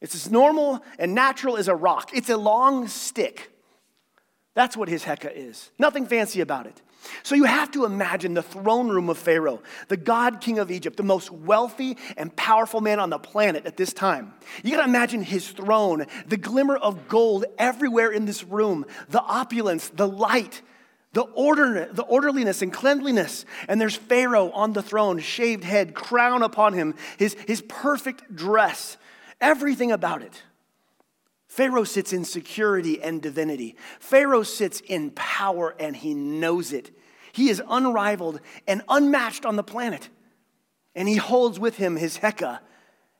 It's 0.00 0.14
as 0.14 0.30
normal 0.30 0.82
and 0.98 1.14
natural 1.14 1.56
as 1.56 1.68
a 1.68 1.74
rock, 1.74 2.10
it's 2.14 2.28
a 2.28 2.36
long 2.36 2.88
stick. 2.88 3.50
That's 4.54 4.76
what 4.76 4.88
his 4.88 5.04
Heka 5.04 5.32
is. 5.34 5.70
Nothing 5.78 6.06
fancy 6.06 6.40
about 6.40 6.66
it. 6.66 6.82
So 7.22 7.34
you 7.34 7.44
have 7.44 7.70
to 7.72 7.84
imagine 7.84 8.34
the 8.34 8.42
throne 8.42 8.88
room 8.88 9.08
of 9.08 9.16
Pharaoh, 9.16 9.62
the 9.88 9.96
God 9.96 10.40
king 10.40 10.58
of 10.58 10.70
Egypt, 10.70 10.96
the 10.96 11.02
most 11.02 11.30
wealthy 11.30 11.96
and 12.16 12.34
powerful 12.36 12.80
man 12.80 13.00
on 13.00 13.10
the 13.10 13.18
planet 13.18 13.64
at 13.64 13.76
this 13.76 13.92
time. 13.92 14.34
You 14.62 14.72
gotta 14.72 14.88
imagine 14.88 15.22
his 15.22 15.48
throne, 15.48 16.06
the 16.26 16.36
glimmer 16.36 16.76
of 16.76 17.08
gold 17.08 17.46
everywhere 17.58 18.10
in 18.10 18.26
this 18.26 18.44
room, 18.44 18.84
the 19.08 19.22
opulence, 19.22 19.88
the 19.88 20.08
light, 20.08 20.60
the, 21.12 21.22
order, 21.22 21.88
the 21.90 22.02
orderliness 22.02 22.60
and 22.60 22.72
cleanliness. 22.72 23.46
And 23.66 23.80
there's 23.80 23.96
Pharaoh 23.96 24.50
on 24.50 24.72
the 24.72 24.82
throne, 24.82 25.20
shaved 25.20 25.64
head, 25.64 25.94
crown 25.94 26.42
upon 26.42 26.74
him, 26.74 26.94
his, 27.18 27.34
his 27.46 27.62
perfect 27.62 28.34
dress, 28.34 28.98
everything 29.40 29.90
about 29.90 30.22
it. 30.22 30.42
Pharaoh 31.50 31.82
sits 31.82 32.12
in 32.12 32.24
security 32.24 33.02
and 33.02 33.20
divinity. 33.20 33.74
Pharaoh 33.98 34.44
sits 34.44 34.80
in 34.86 35.10
power 35.10 35.74
and 35.80 35.96
he 35.96 36.14
knows 36.14 36.72
it. 36.72 36.96
He 37.32 37.48
is 37.50 37.60
unrivaled 37.68 38.40
and 38.68 38.82
unmatched 38.88 39.44
on 39.44 39.56
the 39.56 39.64
planet. 39.64 40.10
And 40.94 41.08
he 41.08 41.16
holds 41.16 41.58
with 41.58 41.76
him 41.76 41.96
his 41.96 42.18
Heka, 42.18 42.60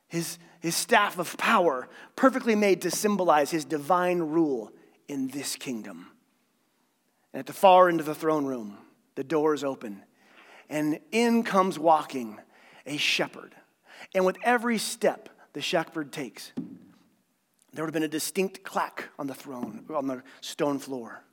his, 0.07 0.39
his 0.61 0.77
staff 0.77 1.19
of 1.19 1.37
power, 1.37 1.89
perfectly 2.15 2.55
made 2.55 2.83
to 2.83 2.89
symbolize 2.89 3.51
his 3.51 3.65
divine 3.65 4.19
rule 4.19 4.71
in 5.09 5.27
this 5.27 5.57
kingdom. 5.57 6.07
And 7.33 7.41
at 7.41 7.47
the 7.47 7.53
far 7.53 7.89
end 7.89 7.99
of 7.99 8.05
the 8.05 8.15
throne 8.15 8.45
room, 8.45 8.77
the 9.15 9.25
door 9.25 9.53
is 9.53 9.65
open, 9.65 10.03
and 10.69 11.01
in 11.11 11.43
comes 11.43 11.77
walking 11.77 12.39
a 12.85 12.95
shepherd. 12.95 13.55
And 14.15 14.25
with 14.25 14.37
every 14.41 14.77
step 14.77 15.27
the 15.51 15.61
shepherd 15.61 16.13
takes, 16.13 16.53
there 17.73 17.83
would 17.83 17.89
have 17.89 17.93
been 17.93 18.03
a 18.03 18.07
distinct 18.07 18.63
clack 18.63 19.09
on 19.17 19.27
the 19.27 19.33
throne, 19.33 19.85
on 19.93 20.07
the 20.07 20.23
stone 20.41 20.79
floor, 20.79 21.23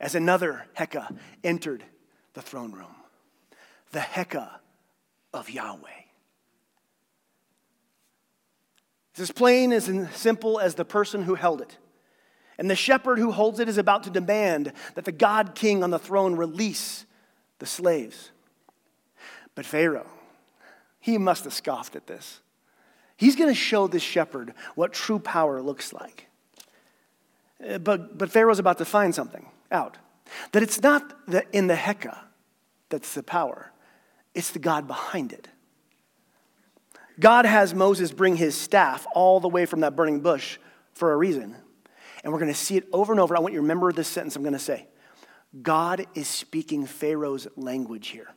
as 0.00 0.14
another 0.14 0.66
Heka 0.76 1.16
entered 1.44 1.84
the 2.34 2.42
throne 2.42 2.72
room. 2.72 2.94
The 3.92 4.00
Heka 4.00 4.48
of 5.34 5.50
Yahweh. 5.50 5.88
It's 9.12 9.20
as 9.20 9.30
plain 9.30 9.72
as 9.72 9.90
simple 10.14 10.58
as 10.58 10.74
the 10.74 10.86
person 10.86 11.22
who 11.22 11.34
held 11.34 11.60
it. 11.60 11.76
And 12.58 12.70
the 12.70 12.76
shepherd 12.76 13.18
who 13.18 13.30
holds 13.30 13.60
it 13.60 13.68
is 13.68 13.76
about 13.76 14.04
to 14.04 14.10
demand 14.10 14.72
that 14.94 15.04
the 15.04 15.12
God 15.12 15.54
king 15.54 15.84
on 15.84 15.90
the 15.90 15.98
throne 15.98 16.36
release 16.36 17.04
the 17.58 17.66
slaves. 17.66 18.30
But 19.54 19.66
Pharaoh, 19.66 20.06
he 20.98 21.18
must 21.18 21.44
have 21.44 21.52
scoffed 21.52 21.94
at 21.94 22.06
this. 22.06 22.40
He's 23.22 23.36
going 23.36 23.50
to 23.50 23.54
show 23.54 23.86
this 23.86 24.02
shepherd 24.02 24.52
what 24.74 24.92
true 24.92 25.20
power 25.20 25.62
looks 25.62 25.92
like. 25.92 26.26
Uh, 27.64 27.78
but, 27.78 28.18
but 28.18 28.32
Pharaoh's 28.32 28.58
about 28.58 28.78
to 28.78 28.84
find 28.84 29.14
something 29.14 29.46
out 29.70 29.96
that 30.50 30.64
it's 30.64 30.82
not 30.82 31.24
the, 31.28 31.44
in 31.56 31.68
the 31.68 31.76
Heka 31.76 32.18
that's 32.88 33.14
the 33.14 33.22
power, 33.22 33.70
it's 34.34 34.50
the 34.50 34.58
God 34.58 34.88
behind 34.88 35.32
it. 35.32 35.46
God 37.20 37.44
has 37.44 37.72
Moses 37.76 38.10
bring 38.10 38.34
his 38.34 38.56
staff 38.56 39.06
all 39.14 39.38
the 39.38 39.48
way 39.48 39.66
from 39.66 39.80
that 39.80 39.94
burning 39.94 40.18
bush 40.18 40.58
for 40.92 41.12
a 41.12 41.16
reason. 41.16 41.54
And 42.24 42.32
we're 42.32 42.40
going 42.40 42.52
to 42.52 42.58
see 42.58 42.76
it 42.76 42.88
over 42.92 43.12
and 43.12 43.20
over. 43.20 43.36
I 43.36 43.38
want 43.38 43.52
you 43.52 43.58
to 43.58 43.62
remember 43.62 43.92
this 43.92 44.08
sentence 44.08 44.34
I'm 44.34 44.42
going 44.42 44.52
to 44.52 44.58
say 44.58 44.88
God 45.62 46.06
is 46.16 46.26
speaking 46.26 46.86
Pharaoh's 46.86 47.46
language 47.54 48.08
here. 48.08 48.34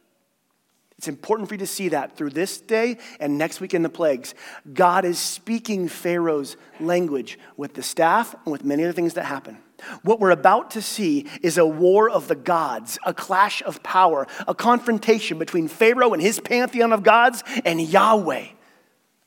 It's 0.98 1.10
important 1.10 1.50
for 1.50 1.56
you 1.56 1.60
to 1.60 1.68
see 1.68 1.90
that 1.90 2.16
through 2.16 2.30
this 2.30 2.58
day 2.58 2.98
and 3.20 3.38
next 3.38 3.60
week 3.60 3.74
in 3.74 3.84
the 3.84 3.90
plagues. 3.90 4.34
God 4.74 5.04
is 5.04 5.20
speaking 5.20 5.90
Pharaoh's 5.90 6.56
language 6.80 7.38
with 7.58 7.74
the 7.74 7.84
staff 7.84 8.34
and 8.34 8.52
with 8.52 8.64
many 8.64 8.84
other 8.84 8.94
things 8.94 9.16
that 9.16 9.26
happen. 9.26 9.58
What 10.04 10.22
we're 10.22 10.32
about 10.32 10.72
to 10.72 10.82
see 10.82 11.28
is 11.42 11.58
a 11.58 11.66
war 11.66 12.10
of 12.10 12.30
the 12.30 12.36
gods, 12.36 12.98
a 13.06 13.14
clash 13.14 13.62
of 13.64 13.84
power, 13.84 14.26
a 14.48 14.56
confrontation 14.56 15.38
between 15.38 15.68
Pharaoh 15.68 16.14
and 16.14 16.22
his 16.22 16.40
pantheon 16.40 16.94
of 16.94 17.04
gods 17.04 17.44
and 17.66 17.82
Yahweh, 17.82 18.48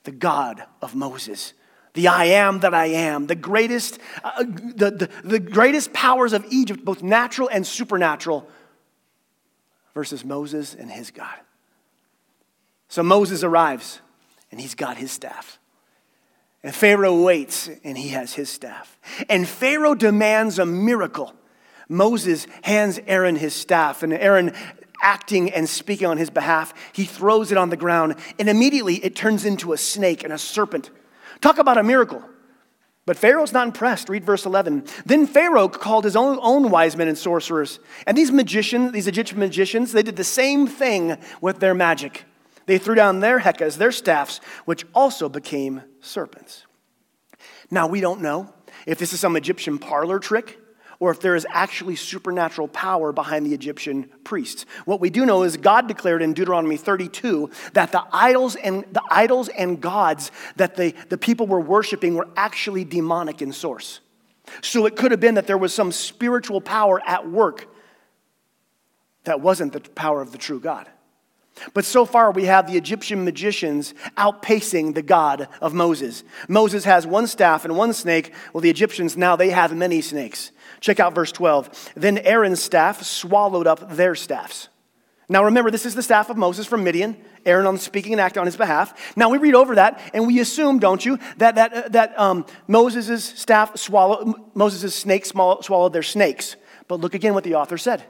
the 0.05 0.11
God 0.11 0.65
of 0.81 0.95
Moses. 0.95 1.53
The 1.93 2.09
I 2.09 2.27
am 2.27 2.61
that 2.61 2.73
I 2.75 2.87
am, 2.87 3.27
the 3.27 3.35
greatest, 3.35 3.99
uh, 4.25 4.43
the, 4.45 4.91
the, 4.91 5.11
the 5.23 5.41
greatest 5.41 5.93
powers 5.93 6.33
of 6.33 6.47
Egypt, 6.49 6.85
both 6.85 7.03
natural 7.03 7.49
and 7.53 7.67
supernatural, 7.67 8.49
versus 9.95 10.25
Moses 10.25 10.75
and 10.75 10.91
his 10.91 11.11
God. 11.11 11.35
So 12.89 13.03
Moses 13.03 13.45
arrives 13.45 14.01
and 14.51 14.61
he's 14.61 14.75
got 14.75 14.97
his 14.97 15.13
staff. 15.13 15.59
And 16.63 16.75
Pharaoh 16.75 17.23
waits 17.23 17.71
and 17.85 17.97
he 17.97 18.09
has 18.09 18.35
his 18.35 18.51
staff. 18.51 18.99
And 19.29 19.47
Pharaoh 19.47 19.95
demands 19.95 20.59
a 20.59 20.67
miracle. 20.67 21.35
Moses 21.89 22.47
hands 22.63 23.01
Aaron 23.07 23.37
his 23.37 23.55
staff, 23.55 24.03
and 24.03 24.13
Aaron, 24.13 24.53
acting 25.03 25.51
and 25.51 25.67
speaking 25.69 26.07
on 26.07 26.19
his 26.19 26.29
behalf, 26.29 26.75
he 26.93 27.05
throws 27.05 27.51
it 27.51 27.57
on 27.57 27.71
the 27.71 27.79
ground, 27.79 28.17
and 28.39 28.49
immediately 28.49 28.97
it 28.97 29.17
turns 29.17 29.47
into 29.47 29.73
a 29.73 29.79
snake 29.79 30.23
and 30.23 30.33
a 30.33 30.39
serpent. 30.39 30.91
Talk 31.41 31.57
about 31.57 31.79
a 31.79 31.83
miracle. 31.83 32.23
But 33.07 33.17
Pharaoh's 33.17 33.55
not 33.55 33.67
impressed. 33.67 34.11
Read 34.11 34.23
verse 34.23 34.45
11. 34.45 34.85
Then 35.07 35.27
Pharaoh 35.27 35.69
called 35.69 36.05
his 36.05 36.15
own, 36.15 36.39
own 36.43 36.71
wise 36.71 36.95
men 36.95 37.09
and 37.09 37.17
sorcerers. 37.17 37.81
And 38.07 38.19
these 38.19 38.31
magicians, 38.31 38.93
these 38.93 39.07
Egyptian 39.07 39.39
magicians, 39.39 39.93
they 39.93 40.03
did 40.03 40.17
the 40.17 40.25
same 40.25 40.67
thing 40.67 41.17
with 41.41 41.59
their 41.59 41.73
magic. 41.73 42.27
They 42.69 42.77
threw 42.77 42.95
down 42.95 43.21
their 43.21 43.41
hekas, 43.41 43.79
their 43.79 43.91
staffs, 43.91 44.43
which 44.67 44.85
also 44.95 45.31
became 45.31 45.81
serpents. 46.03 46.67
Now, 47.71 47.87
we 47.87 48.03
don't 48.03 48.21
know 48.21 48.53
if 48.85 48.99
this 48.99 49.15
is 49.15 49.21
some 49.21 49.37
Egyptian 49.37 49.79
parlor 49.79 50.19
trick 50.19 50.59
or 51.01 51.11
if 51.11 51.19
there 51.19 51.35
is 51.35 51.47
actually 51.51 51.97
supernatural 51.97 52.69
power 52.69 53.11
behind 53.11 53.47
the 53.47 53.55
Egyptian 53.55 54.11
priests. 54.23 54.67
What 54.85 55.01
we 55.01 55.09
do 55.09 55.25
know 55.25 55.45
is 55.45 55.57
God 55.57 55.89
declared 55.89 56.21
in 56.21 56.35
Deuteronomy 56.35 56.77
32 56.77 57.49
that 57.73 57.91
the 57.91 58.05
idols 58.13 58.55
and 58.55 58.85
the 58.93 59.03
idols 59.11 59.49
and 59.49 59.81
gods 59.81 60.31
that 60.57 60.77
the, 60.77 60.95
the 61.09 61.17
people 61.17 61.47
were 61.47 61.61
worshiping 61.61 62.17
were 62.17 62.29
actually 62.37 62.85
demonic 62.85 63.41
in 63.41 63.51
source. 63.51 64.01
So 64.61 64.85
it 64.85 64.95
could 64.95 65.11
have 65.13 65.21
been 65.21 65.37
that 65.37 65.47
there 65.47 65.57
was 65.57 65.73
some 65.73 65.91
spiritual 65.91 66.61
power 66.61 67.01
at 67.07 67.31
work 67.31 67.67
that 69.25 69.41
wasn't 69.41 69.73
the 69.73 69.81
power 69.81 70.21
of 70.21 70.33
the 70.33 70.39
true 70.39 70.61
God. 70.61 70.87
But 71.75 71.85
so 71.85 72.05
far, 72.05 72.31
we 72.31 72.45
have 72.45 72.67
the 72.67 72.77
Egyptian 72.77 73.25
magicians 73.25 73.95
outpacing 74.17 74.95
the 74.95 75.03
God 75.03 75.49
of 75.61 75.75
Moses. 75.75 76.25
Moses 76.49 76.85
has 76.85 77.07
one 77.07 77.27
staff 77.27 77.65
and 77.65 77.77
one 77.77 77.93
snake. 77.93 78.33
Well, 78.53 78.61
the 78.61 78.71
Egyptians 78.71 79.17
now 79.17 79.37
they 79.37 79.51
have 79.51 79.75
many 79.75 80.01
snakes. 80.01 80.53
Check 80.81 81.01
out 81.01 81.15
verse 81.15 81.33
12. 81.33 81.93
Then 81.95 82.19
Aaron's 82.19 82.63
staff 82.63 83.03
swallowed 83.03 83.67
up 83.67 83.97
their 83.97 84.15
staffs. 84.15 84.69
Now 85.29 85.45
remember, 85.45 85.71
this 85.71 85.85
is 85.85 85.95
the 85.95 86.03
staff 86.03 86.31
of 86.31 86.39
Moses 86.39 86.67
from 86.67 86.85
Midian, 86.85 87.17
Aaron 87.45 87.67
on 87.67 87.77
speaking 87.77 88.13
and 88.13 88.21
acting 88.21 88.41
on 88.41 88.47
his 88.47 88.57
behalf. 88.57 89.15
Now 89.15 89.29
we 89.29 89.37
read 89.37 89.55
over 89.55 89.75
that 89.75 90.01
and 90.15 90.27
we 90.27 90.41
assume, 90.41 90.79
don't 90.79 91.05
you, 91.05 91.19
that, 91.37 91.57
that, 91.57 91.73
uh, 91.73 91.89
that 91.91 92.19
um, 92.19 92.47
Moses' 92.67 93.25
staff 93.25 93.77
swallowed, 93.77 94.35
Moses' 94.55 94.95
snakes 94.95 95.29
swallowed 95.31 95.93
their 95.93 96.03
snakes. 96.03 96.57
But 96.87 97.01
look 97.01 97.15
again 97.15 97.35
what 97.35 97.45
the 97.45 97.57
author 97.57 97.77
said. 97.77 98.03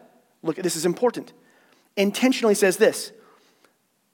Look, 0.42 0.56
this 0.56 0.76
is 0.76 0.86
important. 0.86 1.32
Intentionally 1.96 2.54
says 2.54 2.76
this 2.76 3.10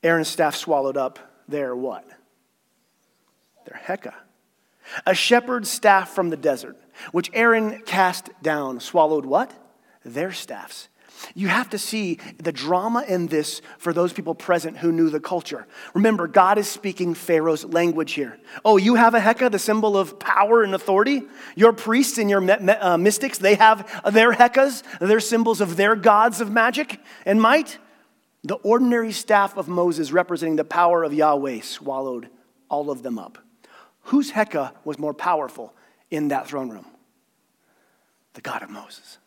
Aaron's 0.05 0.29
staff 0.29 0.55
swallowed 0.55 0.97
up 0.97 1.19
their 1.49 1.75
what? 1.75 2.07
Their 3.67 3.81
Heka. 3.87 4.15
A 5.07 5.15
shepherd's 5.15 5.71
staff 5.71 6.11
from 6.11 6.29
the 6.29 6.37
desert, 6.37 6.77
which 7.11 7.31
Aaron 7.33 7.81
cast 7.87 8.31
down, 8.43 8.81
swallowed 8.81 9.25
what? 9.25 9.51
Their 10.05 10.31
staffs. 10.31 10.89
You 11.35 11.49
have 11.49 11.71
to 11.71 11.79
see 11.79 12.19
the 12.39 12.53
drama 12.53 13.05
in 13.09 13.29
this 13.29 13.63
for 13.79 13.95
those 13.95 14.13
people 14.13 14.35
present 14.35 14.77
who 14.77 14.93
knew 14.93 15.09
the 15.09 15.21
culture. 15.21 15.67
Remember, 15.95 16.27
God 16.27 16.59
is 16.59 16.69
speaking 16.69 17.15
Pharaoh's 17.15 17.65
language 17.65 18.13
here. 18.13 18.39
Oh, 18.63 18.77
you 18.77 18.97
have 18.97 19.15
a 19.15 19.21
Heka, 19.21 19.51
the 19.51 19.59
symbol 19.59 19.97
of 19.97 20.19
power 20.19 20.63
and 20.63 20.75
authority? 20.75 21.23
Your 21.55 21.73
priests 21.73 22.19
and 22.19 22.29
your 22.29 22.43
uh, 22.51 22.99
mystics, 22.99 23.39
they 23.39 23.55
have 23.55 24.03
their 24.13 24.33
Hekas, 24.33 24.83
their 24.99 25.21
symbols 25.21 25.63
of 25.63 25.77
their 25.77 25.97
gods 25.97 26.43
of 26.43 26.51
magic 26.51 27.01
and 27.25 27.41
might? 27.41 27.79
The 28.45 28.57
ordinary 28.57 29.13
staff 29.13 29.57
of 29.57 29.69
Moses, 29.69 30.13
representing 30.13 30.57
the 30.57 30.65
power 30.65 31.03
of 31.03 31.15
Yahweh, 31.15 31.63
swallowed 31.63 32.29
all 32.69 32.91
of 32.91 33.03
them 33.03 33.19
up. 33.19 33.39
Whose 34.03 34.33
Heka 34.33 34.73
was 34.85 34.99
more 34.99 35.15
powerful 35.15 35.73
in 36.11 36.29
that 36.29 36.47
throne 36.47 36.69
room? 36.69 36.85
The 38.35 38.43
God 38.43 38.63
of 38.63 38.69
Moses. 38.69 39.19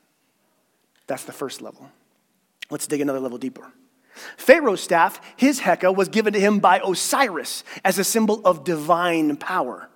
That's 1.08 1.24
the 1.24 1.32
first 1.32 1.64
level. 1.64 1.90
Let's 2.70 2.86
dig 2.86 3.02
another 3.02 3.20
level 3.20 3.40
deeper. 3.40 3.72
Pharaoh's 4.36 4.82
staff, 4.82 5.20
his 5.36 5.62
Heka, 5.62 5.96
was 5.96 6.10
given 6.10 6.34
to 6.34 6.40
him 6.40 6.60
by 6.60 6.80
Osiris 6.86 7.64
as 7.84 7.98
a 7.98 8.04
symbol 8.04 8.42
of 8.46 8.64
divine 8.64 9.36
power. 9.38 9.90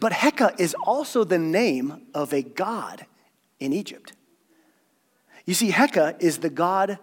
But 0.00 0.12
Heka 0.12 0.58
is 0.58 0.74
also 0.84 1.22
the 1.24 1.38
name 1.38 2.06
of 2.14 2.32
a 2.32 2.42
god 2.42 3.06
in 3.60 3.72
Egypt. 3.72 4.12
You 5.44 5.54
see, 5.54 5.70
Heka 5.70 6.20
is 6.20 6.38
the 6.38 6.50
god 6.50 6.98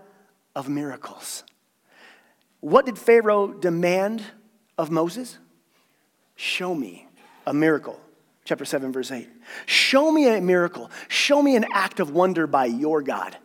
of 0.55 0.69
miracles. 0.69 1.43
What 2.61 2.85
did 2.85 2.97
Pharaoh 2.97 3.47
demand 3.47 4.23
of 4.77 4.89
Moses? 4.89 5.37
Show 6.35 6.73
me 6.73 7.07
a 7.45 7.53
miracle 7.53 7.99
chapter 8.45 8.63
7, 8.63 8.91
verse 8.93 9.11
8. 9.11 9.27
Show 9.65 10.11
me 10.11 10.27
a 10.27 10.39
miracle. 10.39 10.89
Show 11.09 11.41
me 11.41 11.55
an 11.55 11.65
act 11.73 11.99
of 11.99 12.11
wonder 12.11 12.47
by 12.47 12.65
your 12.65 13.01
God. 13.01 13.35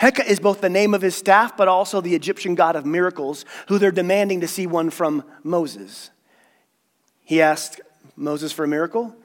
Heka 0.00 0.26
is 0.26 0.40
both 0.40 0.60
the 0.60 0.68
name 0.68 0.92
of 0.92 1.00
his 1.00 1.14
staff, 1.14 1.56
but 1.56 1.68
also 1.68 2.00
the 2.02 2.14
Egyptian 2.14 2.54
god 2.54 2.76
of 2.76 2.84
miracles, 2.84 3.46
who 3.68 3.78
they're 3.78 3.90
demanding 3.90 4.42
to 4.42 4.48
see 4.48 4.66
one 4.66 4.90
from 4.90 5.24
Moses. 5.42 6.10
He 7.24 7.40
asked 7.40 7.80
Moses 8.14 8.52
for 8.52 8.64
a 8.64 8.68
miracle, 8.68 9.16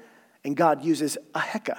and 0.45 0.55
God 0.55 0.83
uses 0.83 1.17
a 1.35 1.39
Heka, 1.39 1.77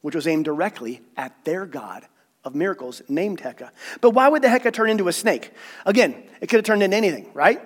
which 0.00 0.14
was 0.14 0.28
aimed 0.28 0.44
directly 0.44 1.00
at 1.16 1.44
their 1.44 1.66
God 1.66 2.06
of 2.44 2.54
miracles, 2.54 3.02
named 3.08 3.40
Heka. 3.40 3.70
But 4.00 4.10
why 4.10 4.28
would 4.28 4.42
the 4.42 4.48
Heka 4.48 4.72
turn 4.72 4.90
into 4.90 5.08
a 5.08 5.12
snake? 5.12 5.52
Again, 5.84 6.22
it 6.40 6.48
could 6.48 6.56
have 6.56 6.64
turned 6.64 6.82
into 6.82 6.96
anything, 6.96 7.30
right? 7.34 7.60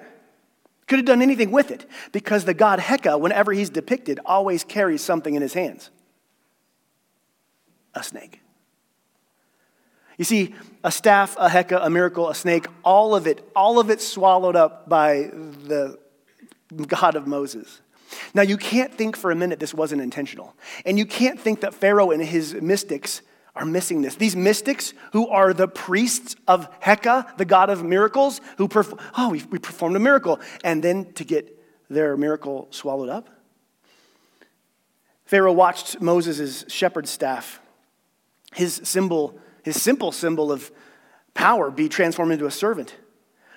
Could 0.87 0.99
have 0.99 1.07
done 1.07 1.23
anything 1.23 1.51
with 1.51 1.71
it 1.71 1.87
because 2.13 2.45
the 2.45 2.55
god 2.55 2.79
Heka, 2.79 3.19
whenever 3.19 3.53
he's 3.53 3.71
depicted, 3.71 4.21
always 4.27 4.65
carries 4.65 5.03
something 5.03 5.35
in 5.35 5.43
his 5.43 5.55
hands 5.55 5.91
a 7.95 8.03
snake. 8.03 8.41
You 10.19 10.25
see, 10.25 10.55
a 10.83 10.93
staff, 10.93 11.37
a 11.39 11.49
Heka, 11.49 11.85
a 11.85 11.91
miracle, 11.91 12.29
a 12.29 12.35
snake, 12.35 12.67
all 12.85 13.15
of 13.15 13.27
it, 13.27 13.49
all 13.55 13.79
of 13.81 13.91
it 13.91 14.01
swallowed 14.01 14.57
up 14.57 14.89
by 14.89 15.31
the 15.33 15.99
God 16.87 17.17
of 17.17 17.27
Moses. 17.27 17.81
Now, 18.33 18.43
you 18.43 18.57
can't 18.57 18.95
think 18.95 19.17
for 19.17 19.31
a 19.31 19.35
minute 19.35 19.59
this 19.59 19.75
wasn't 19.75 20.03
intentional. 20.03 20.55
And 20.85 20.99
you 20.99 21.07
can't 21.07 21.41
think 21.41 21.61
that 21.61 21.75
Pharaoh 21.75 22.11
and 22.11 22.23
his 22.23 22.55
mystics 22.55 23.23
are 23.57 23.65
missing 23.65 24.03
this. 24.03 24.17
These 24.17 24.37
mystics 24.37 24.95
who 25.13 25.29
are 25.29 25.53
the 25.53 25.69
priests 25.69 26.35
of 26.49 26.69
Heka, 26.81 27.37
the 27.37 27.45
god 27.45 27.71
of 27.71 27.85
miracles, 27.85 28.41
who, 28.59 28.69
perf- 28.69 28.99
oh, 29.17 29.31
we, 29.31 29.43
we 29.45 29.59
performed 29.59 29.97
a 29.97 30.01
miracle, 30.01 30.41
and 30.65 30.83
then 30.83 31.13
to 31.15 31.25
get 31.25 31.57
their 31.89 32.17
miracle 32.17 32.69
swallowed 32.71 33.09
up. 33.09 33.29
Pharaoh 35.25 35.53
watched 35.53 36.01
Moses' 36.01 36.65
shepherd 36.69 37.09
staff, 37.09 37.61
his 38.53 38.81
symbol, 38.85 39.39
his 39.63 39.81
simple 39.81 40.13
symbol 40.13 40.53
of 40.53 40.71
power, 41.33 41.71
be 41.71 41.89
transformed 41.89 42.33
into 42.33 42.47
a 42.47 42.51
servant, 42.51 42.95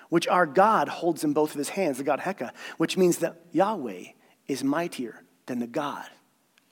which 0.08 0.26
our 0.28 0.46
God 0.46 0.88
holds 0.88 1.24
in 1.24 1.32
both 1.32 1.52
of 1.52 1.58
his 1.58 1.70
hands, 1.70 1.98
the 1.98 2.04
God 2.04 2.20
Heka, 2.20 2.52
which 2.78 2.96
means 2.96 3.18
that 3.18 3.36
Yahweh 3.52 4.04
is 4.46 4.64
mightier 4.64 5.22
than 5.46 5.58
the 5.58 5.66
God 5.66 6.06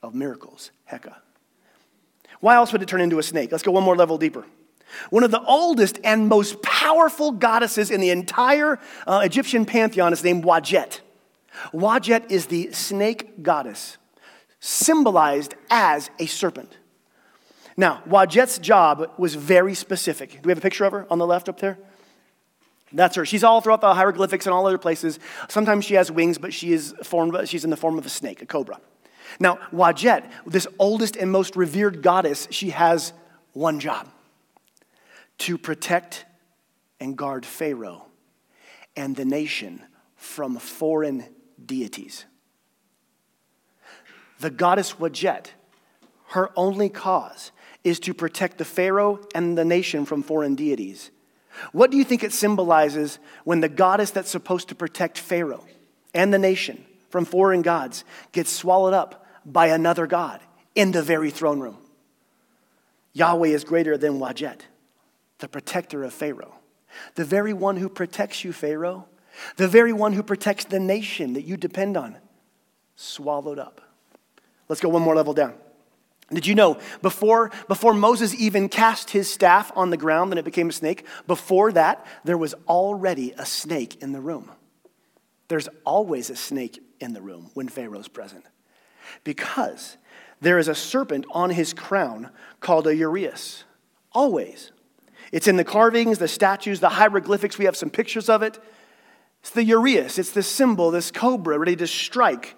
of 0.02 0.14
miracles, 0.14 0.70
Heka. 0.90 1.16
Why 2.40 2.56
else 2.56 2.72
would 2.72 2.82
it 2.82 2.88
turn 2.88 3.00
into 3.00 3.18
a 3.18 3.22
snake? 3.22 3.50
Let's 3.52 3.62
go 3.64 3.72
one 3.72 3.82
more 3.82 3.96
level 3.96 4.18
deeper. 4.18 4.44
One 5.10 5.24
of 5.24 5.30
the 5.30 5.42
oldest 5.42 5.98
and 6.04 6.28
most 6.28 6.62
powerful 6.62 7.32
goddesses 7.32 7.90
in 7.90 8.00
the 8.00 8.10
entire 8.10 8.78
uh, 9.06 9.22
Egyptian 9.24 9.64
pantheon 9.64 10.12
is 10.12 10.22
named 10.22 10.44
Wadjet. 10.44 11.00
Wadjet 11.72 12.30
is 12.30 12.46
the 12.46 12.70
snake 12.72 13.42
goddess, 13.42 13.98
symbolized 14.60 15.54
as 15.70 16.10
a 16.18 16.26
serpent. 16.26 16.76
Now, 17.76 18.02
Wadjet's 18.08 18.58
job 18.58 19.10
was 19.18 19.34
very 19.34 19.74
specific. 19.74 20.32
Do 20.32 20.40
we 20.44 20.50
have 20.50 20.58
a 20.58 20.62
picture 20.62 20.84
of 20.84 20.92
her 20.92 21.06
on 21.10 21.18
the 21.18 21.26
left 21.26 21.48
up 21.48 21.60
there? 21.60 21.78
That's 22.92 23.16
her. 23.16 23.26
She's 23.26 23.44
all 23.44 23.60
throughout 23.60 23.80
the 23.80 23.92
hieroglyphics 23.92 24.46
and 24.46 24.54
all 24.54 24.66
other 24.66 24.78
places. 24.78 25.18
Sometimes 25.48 25.84
she 25.84 25.94
has 25.94 26.10
wings, 26.10 26.38
but 26.38 26.54
she 26.54 26.72
is 26.72 26.94
formed, 27.02 27.36
she's 27.48 27.64
in 27.64 27.70
the 27.70 27.76
form 27.76 27.98
of 27.98 28.06
a 28.06 28.08
snake, 28.08 28.40
a 28.40 28.46
cobra. 28.46 28.80
Now, 29.38 29.58
Wadjet, 29.72 30.30
this 30.46 30.66
oldest 30.78 31.16
and 31.16 31.30
most 31.30 31.56
revered 31.56 32.02
goddess, 32.02 32.48
she 32.50 32.70
has 32.70 33.12
one 33.52 33.80
job 33.80 34.08
to 35.38 35.58
protect 35.58 36.24
and 37.00 37.16
guard 37.16 37.44
Pharaoh 37.44 38.06
and 38.96 39.14
the 39.16 39.24
nation 39.24 39.82
from 40.16 40.56
foreign 40.56 41.24
deities. 41.64 42.24
The 44.40 44.50
goddess 44.50 44.94
Wadjet, 44.94 45.48
her 46.28 46.50
only 46.56 46.88
cause 46.88 47.52
is 47.84 48.00
to 48.00 48.14
protect 48.14 48.58
the 48.58 48.64
Pharaoh 48.64 49.20
and 49.34 49.56
the 49.56 49.64
nation 49.64 50.04
from 50.06 50.22
foreign 50.22 50.54
deities. 50.54 51.10
What 51.72 51.90
do 51.90 51.96
you 51.96 52.04
think 52.04 52.22
it 52.22 52.32
symbolizes 52.32 53.18
when 53.44 53.60
the 53.60 53.68
goddess 53.68 54.10
that's 54.10 54.30
supposed 54.30 54.68
to 54.68 54.74
protect 54.74 55.18
Pharaoh 55.18 55.64
and 56.14 56.32
the 56.32 56.38
nation 56.38 56.84
from 57.08 57.24
foreign 57.24 57.62
gods 57.62 58.04
gets 58.32 58.50
swallowed 58.50 58.94
up 58.94 59.26
by 59.44 59.68
another 59.68 60.06
God 60.06 60.40
in 60.74 60.92
the 60.92 61.02
very 61.02 61.30
throne 61.30 61.60
room. 61.60 61.78
Yahweh 63.12 63.48
is 63.48 63.64
greater 63.64 63.96
than 63.96 64.18
Wadjet, 64.18 64.60
the 65.38 65.48
protector 65.48 66.04
of 66.04 66.12
Pharaoh. 66.12 66.54
The 67.14 67.24
very 67.24 67.52
one 67.52 67.76
who 67.76 67.88
protects 67.88 68.44
you, 68.44 68.52
Pharaoh, 68.52 69.06
the 69.56 69.68
very 69.68 69.92
one 69.92 70.12
who 70.12 70.22
protects 70.22 70.64
the 70.64 70.80
nation 70.80 71.34
that 71.34 71.42
you 71.42 71.56
depend 71.56 71.96
on, 71.96 72.16
swallowed 72.94 73.58
up. 73.58 73.80
Let's 74.68 74.80
go 74.80 74.88
one 74.88 75.02
more 75.02 75.14
level 75.14 75.34
down. 75.34 75.54
Did 76.30 76.46
you 76.46 76.54
know 76.54 76.78
before, 77.02 77.52
before 77.68 77.94
Moses 77.94 78.34
even 78.34 78.68
cast 78.68 79.10
his 79.10 79.32
staff 79.32 79.70
on 79.76 79.90
the 79.90 79.96
ground 79.96 80.32
and 80.32 80.38
it 80.38 80.44
became 80.44 80.70
a 80.70 80.72
snake, 80.72 81.06
before 81.26 81.70
that, 81.72 82.04
there 82.24 82.38
was 82.38 82.54
already 82.66 83.32
a 83.38 83.46
snake 83.46 84.02
in 84.02 84.12
the 84.12 84.20
room? 84.20 84.50
There's 85.48 85.68
always 85.84 86.28
a 86.28 86.36
snake 86.36 86.82
in 87.00 87.12
the 87.12 87.20
room 87.20 87.50
when 87.54 87.68
Pharaoh's 87.68 88.08
present. 88.08 88.44
Because 89.24 89.96
there 90.40 90.58
is 90.58 90.68
a 90.68 90.74
serpent 90.74 91.26
on 91.30 91.50
his 91.50 91.72
crown 91.72 92.30
called 92.60 92.86
a 92.86 92.94
uraeus. 92.94 93.64
Always. 94.12 94.72
It's 95.32 95.48
in 95.48 95.56
the 95.56 95.64
carvings, 95.64 96.18
the 96.18 96.28
statues, 96.28 96.80
the 96.80 96.90
hieroglyphics. 96.90 97.58
We 97.58 97.64
have 97.64 97.76
some 97.76 97.90
pictures 97.90 98.28
of 98.28 98.42
it. 98.42 98.58
It's 99.40 99.50
the 99.50 99.62
uraeus, 99.62 100.18
it's 100.18 100.32
the 100.32 100.42
symbol, 100.42 100.90
this 100.90 101.10
cobra 101.10 101.58
ready 101.58 101.76
to 101.76 101.86
strike. 101.86 102.56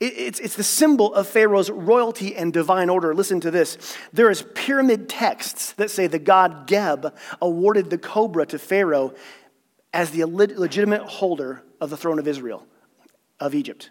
It's, 0.00 0.40
it's 0.40 0.56
the 0.56 0.64
symbol 0.64 1.14
of 1.14 1.26
Pharaoh's 1.26 1.70
royalty 1.70 2.36
and 2.36 2.52
divine 2.52 2.90
order. 2.90 3.14
Listen 3.14 3.40
to 3.40 3.50
this. 3.50 3.96
There 4.12 4.30
is 4.30 4.42
pyramid 4.54 5.08
texts 5.08 5.72
that 5.74 5.90
say 5.90 6.08
the 6.08 6.18
god 6.18 6.66
Geb 6.66 7.14
awarded 7.40 7.88
the 7.88 7.98
cobra 7.98 8.44
to 8.46 8.58
Pharaoh 8.58 9.14
as 9.92 10.10
the 10.10 10.24
legitimate 10.24 11.02
holder 11.02 11.62
of 11.80 11.88
the 11.88 11.96
throne 11.96 12.18
of 12.18 12.28
Israel, 12.28 12.66
of 13.40 13.54
Egypt. 13.54 13.90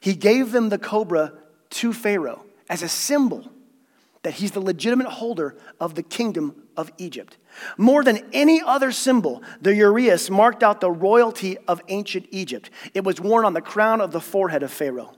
He 0.00 0.14
gave 0.14 0.52
them 0.52 0.68
the 0.68 0.78
cobra 0.78 1.32
to 1.70 1.92
Pharaoh 1.92 2.44
as 2.68 2.82
a 2.82 2.88
symbol 2.88 3.50
that 4.22 4.34
he's 4.34 4.50
the 4.52 4.60
legitimate 4.60 5.08
holder 5.08 5.56
of 5.80 5.94
the 5.94 6.02
kingdom 6.02 6.54
of 6.76 6.92
Egypt. 6.98 7.38
More 7.78 8.04
than 8.04 8.20
any 8.32 8.60
other 8.60 8.92
symbol, 8.92 9.42
the 9.60 9.74
uraeus 9.74 10.28
marked 10.28 10.62
out 10.62 10.80
the 10.80 10.90
royalty 10.90 11.56
of 11.66 11.80
ancient 11.88 12.26
Egypt. 12.30 12.70
It 12.92 13.04
was 13.04 13.20
worn 13.20 13.44
on 13.44 13.54
the 13.54 13.62
crown 13.62 14.00
of 14.00 14.12
the 14.12 14.20
forehead 14.20 14.62
of 14.62 14.70
Pharaoh. 14.70 15.14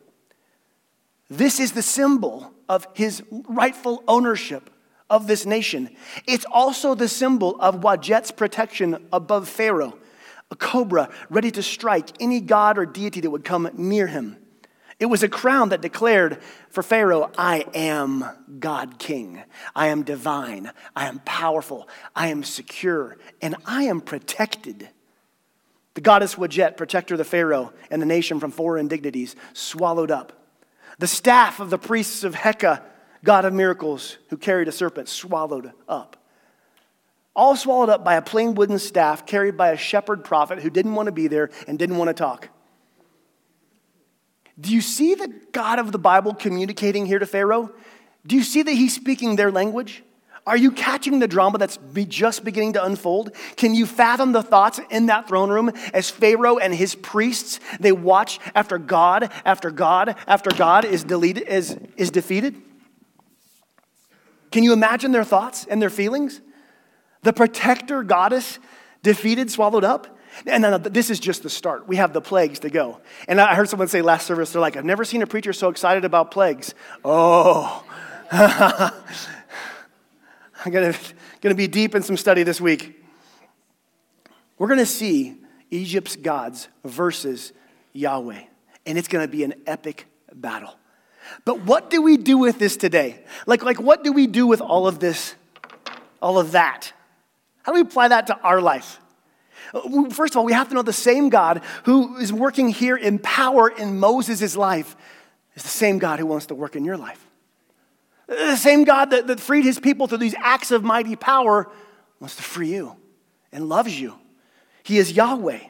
This 1.29 1.59
is 1.59 1.73
the 1.73 1.83
symbol 1.83 2.53
of 2.69 2.87
his 2.95 3.23
rightful 3.49 4.05
ownership 4.07 4.71
of 5.11 5.27
this 5.27 5.45
nation. 5.45 5.91
It's 6.27 6.47
also 6.51 6.95
the 6.95 7.09
symbol 7.09 7.61
of 7.61 7.83
Wadjet's 7.83 8.31
protection 8.31 9.09
above 9.13 9.49
Pharaoh, 9.49 9.99
a 10.53 10.55
cobra 10.55 11.09
ready 11.31 11.51
to 11.51 11.63
strike 11.63 12.11
any 12.21 12.41
god 12.41 12.79
or 12.79 12.87
deity 12.87 13.21
that 13.21 13.31
would 13.31 13.45
come 13.45 13.69
near 13.75 14.07
him. 14.07 14.37
It 15.01 15.07
was 15.07 15.25
a 15.25 15.29
crown 15.29 15.71
that 15.71 15.81
declared 15.81 16.41
for 16.71 16.83
Pharaoh, 16.83 17.33
I 17.37 17.65
am 17.75 18.25
God 18.61 19.01
King. 19.01 19.43
I 19.75 19.89
am 19.89 20.05
divine. 20.05 20.71
I 20.95 21.09
am 21.09 21.21
powerful. 21.25 21.89
I 22.15 22.29
am 22.29 22.45
secure. 22.45 23.17
And 23.41 23.57
I 23.67 23.85
am 23.85 24.01
protected. 24.01 24.89
The 25.95 26.01
goddess 26.01 26.37
Wadjet, 26.37 26.77
protector 26.77 27.15
of 27.15 27.19
the 27.19 27.25
Pharaoh 27.25 27.73
and 27.91 28.01
the 28.01 28.07
nation 28.07 28.39
from 28.39 28.53
foreign 28.53 28.87
dignities, 28.87 29.35
swallowed 29.55 30.11
up. 30.11 30.33
The 30.99 31.09
staff 31.09 31.59
of 31.59 31.71
the 31.71 31.79
priests 31.79 32.23
of 32.23 32.35
Heka, 32.35 32.83
god 33.25 33.45
of 33.45 33.53
miracles, 33.53 34.19
who 34.29 34.37
carried 34.37 34.69
a 34.69 34.73
serpent, 34.73 35.09
swallowed 35.09 35.73
up. 35.89 36.22
All 37.35 37.57
swallowed 37.57 37.89
up 37.89 38.05
by 38.05 38.15
a 38.15 38.23
plain 38.23 38.55
wooden 38.55 38.79
staff 38.79 39.25
carried 39.25 39.57
by 39.57 39.71
a 39.71 39.77
shepherd 39.77 40.25
prophet 40.25 40.59
who 40.61 40.71
didn't 40.71 40.95
want 40.95 41.07
to 41.07 41.13
be 41.13 41.29
there 41.29 41.51
and 41.67 41.79
didn't 41.79 41.97
want 41.97 42.09
to 42.09 42.15
talk. 42.15 42.49
Do 44.61 44.73
you 44.73 44.83
see 44.83 45.15
the 45.15 45.33
God 45.53 45.79
of 45.79 45.93
the 45.93 45.99
Bible 45.99 46.35
communicating 46.35 47.07
here 47.07 47.19
to 47.19 47.27
Pharaoh? 47.27 47.73
Do 48.27 48.37
you 48.37 48.43
see 48.43 48.63
that 48.63 48.73
he's 48.73 48.95
speaking 48.95 49.37
their 49.37 49.51
language? 49.51 50.05
Are 50.47 50.57
you 50.57 50.73
catching 50.73 51.21
the 51.21 51.29
drama 51.29 51.59
that's 51.59 51.77
be 51.77 52.05
just 52.05 52.45
beginning 52.45 52.73
to 52.73 52.85
unfold? 52.85 53.35
Can 53.57 53.75
you 53.75 53.87
fathom 53.87 54.33
the 54.33 54.43
thoughts 54.43 54.81
in 54.91 55.07
that 55.07 55.29
throne 55.29 55.51
room 55.51 55.71
as 55.95 56.11
Pharaoh 56.11 56.59
and 56.59 56.75
his 56.75 56.97
priests 56.97 57.61
they 57.79 57.93
watch 57.93 58.41
after 58.55 58.77
God, 58.77 59.33
after 59.45 59.71
God, 59.71 60.17
after 60.27 60.51
God 60.51 60.85
is 60.85 61.05
deleted 61.05 61.47
is, 61.47 61.79
is 61.97 62.11
defeated? 62.11 62.61
Can 64.51 64.65
you 64.65 64.73
imagine 64.73 65.13
their 65.13 65.25
thoughts 65.25 65.65
and 65.71 65.81
their 65.81 65.91
feelings? 65.91 66.41
The 67.23 67.33
protector 67.33 68.03
goddess 68.03 68.59
defeated, 69.03 69.51
swallowed 69.51 69.85
up? 69.85 70.19
And 70.47 70.65
this 70.85 71.11
is 71.11 71.21
just 71.21 71.43
the 71.43 71.51
start. 71.51 71.87
We 71.87 71.97
have 71.97 72.13
the 72.13 72.21
plagues 72.21 72.61
to 72.61 72.71
go. 72.71 73.01
And 73.29 73.41
I 73.41 73.55
heard 73.55 73.69
someone 73.69 73.89
say 73.89 74.03
last 74.03 74.27
service, 74.27 74.53
they're 74.53 74.63
like, 74.63 74.77
I've 74.77 74.85
never 74.85 75.05
seen 75.05 75.23
a 75.23 75.27
preacher 75.27 75.53
so 75.53 75.69
excited 75.69 76.05
about 76.05 76.31
plagues. 76.31 76.75
Oh. 77.05 77.85
I'm 78.33 78.93
going 80.73 80.95
to 81.43 81.55
be 81.55 81.67
deep 81.67 81.95
in 81.95 82.03
some 82.03 82.17
study 82.17 82.45
this 82.45 82.61
week. 82.61 83.05
We're 84.59 84.69
going 84.69 84.79
to 84.79 84.87
see 84.87 85.37
Egypt's 85.71 86.17
gods 86.17 86.69
versus 86.85 87.53
Yahweh, 87.93 88.43
and 88.87 88.99
it's 88.99 89.09
going 89.09 89.27
to 89.27 89.31
be 89.31 89.45
an 89.45 89.55
epic 89.67 90.07
battle. 90.33 90.77
But 91.45 91.63
what 91.63 91.91
do 91.91 92.01
we 92.01 92.17
do 92.17 92.39
with 92.39 92.59
this 92.59 92.77
today? 92.77 93.23
Like, 93.47 93.63
like 93.63 93.81
what 93.81 94.03
do 94.03 94.13
we 94.13 94.27
do 94.27 94.47
with 94.47 94.61
all 94.61 94.87
of 94.87 94.99
this, 94.99 95.35
all 96.21 96.39
of 96.39 96.53
that? 96.53 96.93
How 97.63 97.73
do 97.73 97.77
we 97.77 97.83
apply 97.83 98.09
that 98.09 98.27
to 98.29 98.39
our 98.41 98.61
life? 98.61 98.99
First 100.11 100.35
of 100.35 100.39
all, 100.39 100.45
we 100.45 100.53
have 100.53 100.69
to 100.69 100.75
know 100.75 100.83
the 100.83 100.93
same 100.93 101.29
God 101.29 101.63
who 101.85 102.17
is 102.19 102.33
working 102.33 102.69
here 102.69 102.97
in 102.97 103.19
power 103.19 103.69
in 103.69 103.99
Moses' 103.99 104.57
life 104.57 104.97
is 105.55 105.63
the 105.63 105.69
same 105.69 105.99
God 105.99 106.19
who 106.19 106.27
wants 106.27 106.47
to 106.47 106.55
work 106.55 106.77
in 106.77 106.85
your 106.85 106.97
life. 106.97 107.25
The 108.27 108.57
same 108.57 108.85
God 108.85 109.11
that, 109.11 109.27
that 109.27 109.41
freed 109.41 109.65
his 109.65 109.79
people 109.79 110.07
through 110.07 110.19
these 110.19 110.35
acts 110.39 110.71
of 110.71 110.83
mighty 110.83 111.17
power 111.17 111.71
wants 112.21 112.37
to 112.37 112.43
free 112.43 112.73
you 112.73 112.97
and 113.51 113.69
loves 113.69 113.99
you. 113.99 114.15
He 114.83 114.99
is 114.99 115.13
Yahweh. 115.13 115.61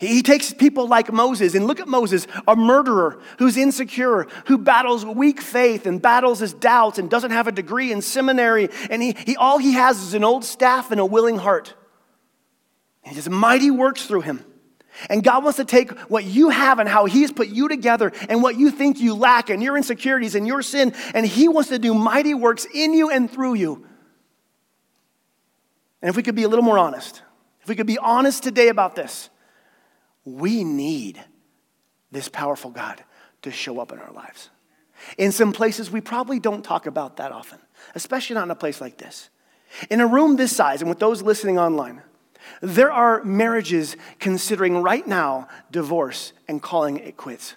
He 0.00 0.22
takes 0.22 0.52
people 0.52 0.86
like 0.86 1.12
Moses, 1.12 1.54
and 1.54 1.66
look 1.66 1.80
at 1.80 1.88
Moses, 1.88 2.28
a 2.46 2.54
murderer 2.54 3.20
who's 3.38 3.56
insecure, 3.56 4.28
who 4.46 4.56
battles 4.56 5.04
weak 5.04 5.40
faith 5.40 5.86
and 5.86 6.00
battles 6.00 6.38
his 6.38 6.54
doubts 6.54 6.98
and 6.98 7.10
doesn't 7.10 7.32
have 7.32 7.48
a 7.48 7.52
degree 7.52 7.90
in 7.90 8.00
seminary, 8.00 8.68
and 8.90 9.02
he, 9.02 9.16
he, 9.26 9.36
all 9.36 9.58
he 9.58 9.72
has 9.72 10.00
is 10.00 10.14
an 10.14 10.22
old 10.22 10.44
staff 10.44 10.92
and 10.92 11.00
a 11.00 11.06
willing 11.06 11.36
heart. 11.36 11.74
He 13.02 13.14
does 13.14 13.28
mighty 13.28 13.70
works 13.70 14.06
through 14.06 14.20
him. 14.20 14.44
And 15.08 15.22
God 15.22 15.44
wants 15.44 15.58
to 15.58 15.64
take 15.64 15.92
what 16.10 16.24
you 16.24 16.48
have 16.48 16.80
and 16.80 16.88
how 16.88 17.04
He's 17.04 17.30
put 17.30 17.46
you 17.46 17.68
together 17.68 18.12
and 18.28 18.42
what 18.42 18.56
you 18.56 18.70
think 18.72 18.98
you 18.98 19.14
lack 19.14 19.48
and 19.48 19.62
your 19.62 19.76
insecurities 19.76 20.34
and 20.34 20.44
your 20.44 20.60
sin, 20.60 20.92
and 21.14 21.24
He 21.24 21.46
wants 21.46 21.68
to 21.68 21.78
do 21.78 21.94
mighty 21.94 22.34
works 22.34 22.66
in 22.74 22.92
you 22.94 23.08
and 23.08 23.30
through 23.30 23.54
you. 23.54 23.86
And 26.02 26.08
if 26.08 26.16
we 26.16 26.24
could 26.24 26.34
be 26.34 26.42
a 26.42 26.48
little 26.48 26.64
more 26.64 26.78
honest, 26.78 27.22
if 27.60 27.68
we 27.68 27.76
could 27.76 27.86
be 27.86 27.98
honest 27.98 28.42
today 28.42 28.68
about 28.68 28.96
this, 28.96 29.30
we 30.34 30.64
need 30.64 31.22
this 32.10 32.28
powerful 32.28 32.70
God 32.70 33.02
to 33.42 33.50
show 33.50 33.80
up 33.80 33.92
in 33.92 33.98
our 33.98 34.12
lives. 34.12 34.50
In 35.16 35.32
some 35.32 35.52
places, 35.52 35.90
we 35.90 36.00
probably 36.00 36.40
don't 36.40 36.64
talk 36.64 36.86
about 36.86 37.16
that 37.18 37.32
often, 37.32 37.58
especially 37.94 38.34
not 38.34 38.44
in 38.44 38.50
a 38.50 38.56
place 38.56 38.80
like 38.80 38.98
this. 38.98 39.30
In 39.90 40.00
a 40.00 40.06
room 40.06 40.36
this 40.36 40.54
size, 40.54 40.80
and 40.80 40.88
with 40.88 40.98
those 40.98 41.22
listening 41.22 41.58
online, 41.58 42.02
there 42.62 42.90
are 42.90 43.22
marriages 43.24 43.96
considering 44.18 44.82
right 44.82 45.06
now 45.06 45.48
divorce 45.70 46.32
and 46.48 46.62
calling 46.62 46.98
it 46.98 47.16
quits. 47.16 47.54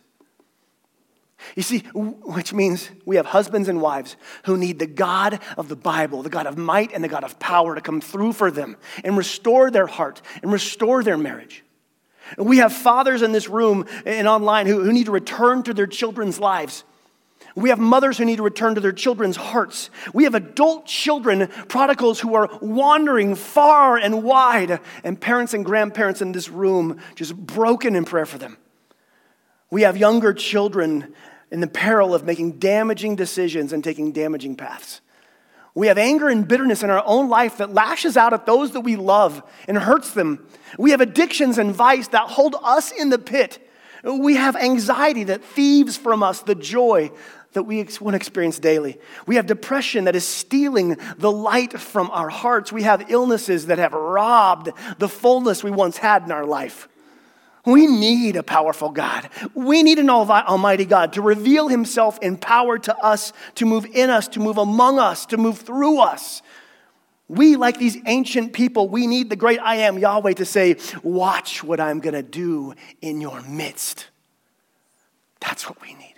You 1.56 1.64
see, 1.64 1.80
which 1.94 2.54
means 2.54 2.92
we 3.06 3.16
have 3.16 3.26
husbands 3.28 3.68
and 3.68 3.82
wives 3.82 4.16
who 4.44 4.58
need 4.58 4.78
the 4.78 4.86
God 4.86 5.40
of 5.58 5.70
the 5.70 5.76
Bible, 5.76 6.22
the 6.22 6.30
God 6.30 6.46
of 6.46 6.58
might 6.58 6.92
and 6.94 7.04
the 7.04 7.08
God 7.08 7.24
of 7.24 7.40
power 7.40 7.74
to 7.74 7.82
come 7.82 8.00
through 8.00 8.34
for 8.34 8.52
them 8.52 8.78
and 9.04 9.18
restore 9.18 9.72
their 9.72 9.88
heart 9.88 10.22
and 10.44 10.52
restore 10.52 11.04
their 11.04 11.18
marriage. 11.18 11.64
And 12.38 12.48
we 12.48 12.58
have 12.58 12.74
fathers 12.74 13.22
in 13.22 13.32
this 13.32 13.50
room 13.50 13.86
and 14.06 14.28
online 14.28 14.68
who, 14.68 14.84
who 14.84 14.92
need 14.92 15.06
to 15.06 15.12
return 15.12 15.64
to 15.64 15.74
their 15.74 15.88
children's 15.88 16.40
lives 16.40 16.84
we 17.56 17.70
have 17.70 17.80
mothers 17.80 18.18
who 18.18 18.26
need 18.26 18.38
to 18.38 18.44
return 18.44 18.76
to 18.76 18.82
their 18.82 18.92
children's 18.92 19.36
hearts. 19.36 19.90
We 20.14 20.24
have 20.24 20.36
adult 20.36 20.86
children, 20.86 21.48
prodigals 21.68 22.20
who 22.20 22.36
are 22.36 22.50
wandering 22.62 23.36
far 23.36 23.98
and 23.98 24.24
wide, 24.24 24.80
and 25.04 25.20
parents 25.20 25.54
and 25.54 25.66
grandparents 25.66 26.22
in 26.22 26.32
this 26.32 26.50
room 26.50 27.00
just 27.16 27.36
broken 27.36 27.96
in 27.96 28.06
prayer 28.06 28.26
for 28.26 28.38
them. 28.38 28.58
We 29.70 29.82
have 29.84 29.98
younger 29.98 30.34
children 30.34 31.14
in 31.52 31.60
the 31.60 31.68
peril 31.68 32.14
of 32.16 32.24
making 32.24 32.60
damaging 32.60 33.16
decisions 33.16 33.74
and 33.74 33.84
taking 33.84 34.12
damaging 34.12 34.56
paths. 34.56 35.02
We 35.74 35.88
have 35.88 35.98
anger 35.98 36.28
and 36.28 36.48
bitterness 36.48 36.84
in 36.84 36.90
our 36.90 37.04
own 37.06 37.30
life 37.30 37.58
that 37.58 37.74
lashes 37.74 38.18
out 38.18 38.34
at 38.34 38.46
those 38.46 38.72
that 38.72 38.82
we 38.82 38.98
love 38.98 39.42
and 39.68 39.78
hurts 39.78 40.12
them. 40.12 40.46
We 40.78 40.92
have 40.92 41.02
addictions 41.02 41.58
and 41.58 41.74
vice 41.74 42.10
that 42.10 42.30
hold 42.30 42.56
us 42.62 42.92
in 42.92 43.10
the 43.10 43.20
pit. 43.20 43.66
We 44.04 44.36
have 44.36 44.56
anxiety 44.56 45.24
that 45.26 45.44
thieves 45.44 45.96
from 45.96 46.24
us 46.24 46.42
the 46.42 46.56
joy 46.56 47.12
that 47.54 47.64
we 47.64 47.78
want 47.78 48.14
to 48.14 48.16
experience 48.16 48.60
daily. 48.60 49.00
We 49.28 49.36
have 49.36 49.46
depression 49.46 50.06
that 50.06 50.16
is 50.16 50.26
stealing 50.28 50.98
the 51.18 51.32
light 51.32 51.80
from 51.80 52.10
our 52.12 52.30
hearts. 52.30 52.72
We 52.72 52.84
have 52.84 53.12
illnesses 53.12 53.68
that 53.68 53.78
have 53.78 53.94
robbed 53.94 54.72
the 55.00 55.10
fullness 55.10 55.64
we 55.64 55.72
once 55.72 55.98
had 55.98 56.24
in 56.24 56.32
our 56.32 56.46
life. 56.46 56.88
We 57.66 57.86
need 57.86 58.36
a 58.36 58.44
powerful 58.44 58.90
God. 58.90 59.30
We 59.54 59.84
need 59.84 60.00
an 60.00 60.10
almighty 60.10 60.86
God 60.86 61.14
to 61.14 61.22
reveal 61.22 61.68
himself 61.68 62.18
in 62.22 62.38
power 62.38 62.80
to 62.80 62.98
us, 62.98 63.34
to 63.56 63.66
move 63.66 63.86
in 63.86 64.10
us, 64.10 64.28
to 64.30 64.40
move 64.40 64.58
among 64.58 64.98
us, 64.98 65.28
to 65.28 65.38
move 65.38 65.60
through 65.60 66.00
us. 66.00 66.42
We, 67.28 67.56
like 67.56 67.78
these 67.78 67.98
ancient 68.08 68.52
people, 68.52 68.90
we 68.90 69.08
need 69.08 69.30
the 69.30 69.36
great 69.36 69.60
I 69.60 69.76
am 69.76 69.98
Yahweh 69.98 70.34
to 70.34 70.46
say, 70.46 70.76
Watch 71.04 71.64
what 71.64 71.80
I'm 71.80 72.00
going 72.00 72.16
to 72.16 72.24
do 72.24 72.74
in 73.02 73.22
your 73.22 73.42
midst. 73.44 74.08
That's 75.40 75.70
what 75.70 75.82
we 75.82 75.94
need. 75.94 76.16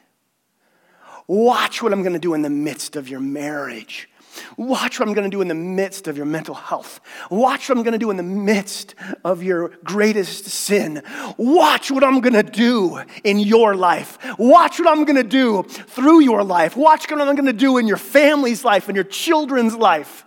Watch 1.27 1.83
what 1.83 1.93
I'm 1.93 2.01
going 2.01 2.13
to 2.13 2.19
do 2.19 2.33
in 2.33 2.41
the 2.41 2.49
midst 2.49 2.95
of 2.95 3.09
your 3.09 3.19
marriage. 3.19 4.09
Watch 4.57 4.99
what 4.99 5.07
I'm 5.07 5.13
going 5.13 5.29
to 5.29 5.35
do 5.35 5.41
in 5.41 5.47
the 5.47 5.55
midst 5.55 6.07
of 6.07 6.17
your 6.17 6.25
mental 6.25 6.55
health. 6.55 6.99
Watch 7.29 7.69
what 7.69 7.77
I'm 7.77 7.83
going 7.83 7.93
to 7.93 7.99
do 7.99 8.11
in 8.11 8.17
the 8.17 8.23
midst 8.23 8.95
of 9.23 9.43
your 9.43 9.69
greatest 9.83 10.45
sin. 10.45 11.03
Watch 11.37 11.91
what 11.91 12.03
I'm 12.03 12.21
going 12.21 12.33
to 12.33 12.43
do 12.43 13.01
in 13.23 13.39
your 13.39 13.75
life. 13.75 14.17
Watch 14.37 14.79
what 14.79 14.87
I'm 14.87 15.05
going 15.05 15.15
to 15.15 15.23
do 15.23 15.63
through 15.63 16.21
your 16.21 16.43
life. 16.43 16.75
Watch 16.75 17.09
what 17.09 17.21
I'm 17.21 17.35
going 17.35 17.45
to 17.45 17.53
do 17.53 17.77
in 17.77 17.87
your 17.87 17.97
family's 17.97 18.63
life 18.63 18.87
and 18.87 18.95
your 18.95 19.05
children's 19.05 19.75
life. 19.75 20.25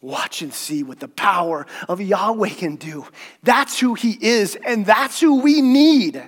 Watch 0.00 0.42
and 0.42 0.52
see 0.52 0.82
what 0.82 0.98
the 0.98 1.08
power 1.08 1.64
of 1.88 2.00
Yahweh 2.00 2.50
can 2.50 2.76
do. 2.76 3.06
That's 3.42 3.78
who 3.78 3.94
He 3.94 4.18
is, 4.20 4.56
and 4.56 4.84
that's 4.84 5.20
who 5.20 5.40
we 5.40 5.60
need. 5.60 6.20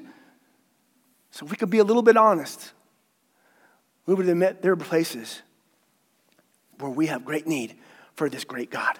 So, 1.32 1.44
if 1.44 1.50
we 1.50 1.56
could 1.56 1.70
be 1.70 1.78
a 1.78 1.84
little 1.84 2.02
bit 2.02 2.16
honest, 2.16 2.72
we 4.06 4.14
would 4.14 4.28
admit 4.28 4.62
there 4.62 4.72
are 4.72 4.76
places 4.76 5.42
where 6.78 6.90
we 6.90 7.06
have 7.06 7.24
great 7.24 7.46
need 7.46 7.74
for 8.14 8.28
this 8.28 8.44
great 8.44 8.70
God. 8.70 8.98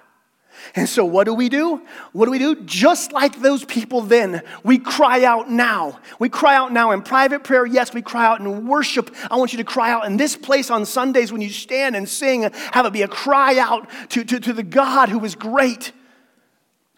And 0.75 0.89
so, 0.89 1.05
what 1.05 1.25
do 1.25 1.35
we 1.35 1.49
do? 1.49 1.83
What 2.13 2.27
do 2.27 2.31
we 2.31 2.39
do? 2.39 2.55
Just 2.63 3.13
like 3.13 3.41
those 3.41 3.65
people 3.65 4.03
then, 4.03 4.43
we 4.63 4.79
cry 4.79 5.25
out 5.25 5.51
now. 5.51 5.99
We 6.19 6.29
cry 6.29 6.55
out 6.55 6.73
now 6.73 6.93
in 6.93 7.03
private 7.03 7.45
prayer. 7.45 7.67
Yes, 7.67 7.93
we 7.93 8.03
cry 8.03 8.25
out 8.27 8.41
in 8.41 8.67
worship. 8.67 9.15
I 9.31 9.37
want 9.37 9.53
you 9.53 9.59
to 9.59 9.65
cry 9.65 9.91
out 9.91 10.07
in 10.07 10.17
this 10.17 10.37
place 10.37 10.71
on 10.71 10.87
Sundays 10.87 11.33
when 11.33 11.41
you 11.41 11.51
stand 11.51 11.97
and 11.97 12.09
sing, 12.09 12.43
have 12.43 12.87
it 12.87 12.93
be 12.93 13.03
a 13.03 13.09
cry 13.09 13.59
out 13.59 13.89
to, 14.11 14.25
to, 14.25 14.41
to 14.41 14.53
the 14.53 14.63
God 14.63 15.09
who 15.09 15.25
is 15.25 15.35
great. 15.35 15.93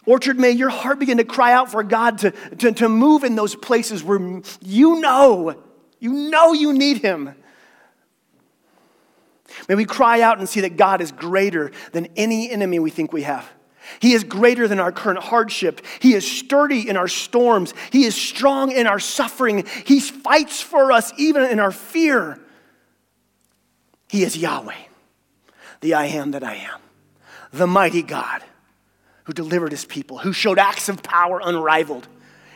Orchard, 0.07 0.39
may 0.39 0.53
your 0.53 0.71
heart 0.71 1.01
begin 1.01 1.19
to 1.19 1.25
cry 1.25 1.53
out 1.53 1.71
for 1.71 1.83
God 1.83 2.19
to, 2.19 2.31
to, 2.31 2.73
to 2.73 2.89
move 2.89 3.25
in 3.25 3.35
those 3.35 3.57
places 3.57 4.05
where 4.05 4.21
you 4.61 5.01
know, 5.01 5.63
you 5.99 6.13
know 6.13 6.53
you 6.53 6.73
need 6.73 6.99
Him. 6.99 7.35
May 9.69 9.75
we 9.75 9.85
cry 9.85 10.21
out 10.21 10.39
and 10.39 10.49
see 10.49 10.61
that 10.61 10.77
God 10.77 11.01
is 11.01 11.13
greater 11.13 11.71
than 11.93 12.09
any 12.17 12.51
enemy 12.51 12.79
we 12.79 12.91
think 12.91 13.13
we 13.13 13.23
have. 13.23 13.49
He 14.01 14.13
is 14.15 14.25
greater 14.25 14.67
than 14.67 14.81
our 14.81 14.93
current 14.93 15.21
hardship. 15.21 15.81
He 16.01 16.15
is 16.15 16.31
sturdy 16.31 16.89
in 16.89 16.97
our 16.97 17.09
storms. 17.09 17.73
He 17.91 18.05
is 18.05 18.15
strong 18.15 18.73
in 18.73 18.87
our 18.87 18.99
suffering. 18.99 19.65
He 19.85 20.01
fights 20.01 20.61
for 20.61 20.91
us 20.91 21.13
even 21.17 21.45
in 21.45 21.61
our 21.61 21.73
fear. 21.73 22.41
He 24.09 24.23
is 24.23 24.37
Yahweh, 24.37 24.75
the 25.81 25.95
I 25.95 26.07
am 26.07 26.33
that 26.33 26.45
I 26.45 26.55
am, 26.55 26.81
the 27.53 27.67
mighty 27.67 28.03
God 28.03 28.43
who 29.25 29.33
delivered 29.33 29.73
his 29.73 29.85
people, 29.85 30.19
who 30.19 30.33
showed 30.33 30.59
acts 30.59 30.89
of 30.89 31.03
power 31.03 31.41
unrivaled 31.43 32.07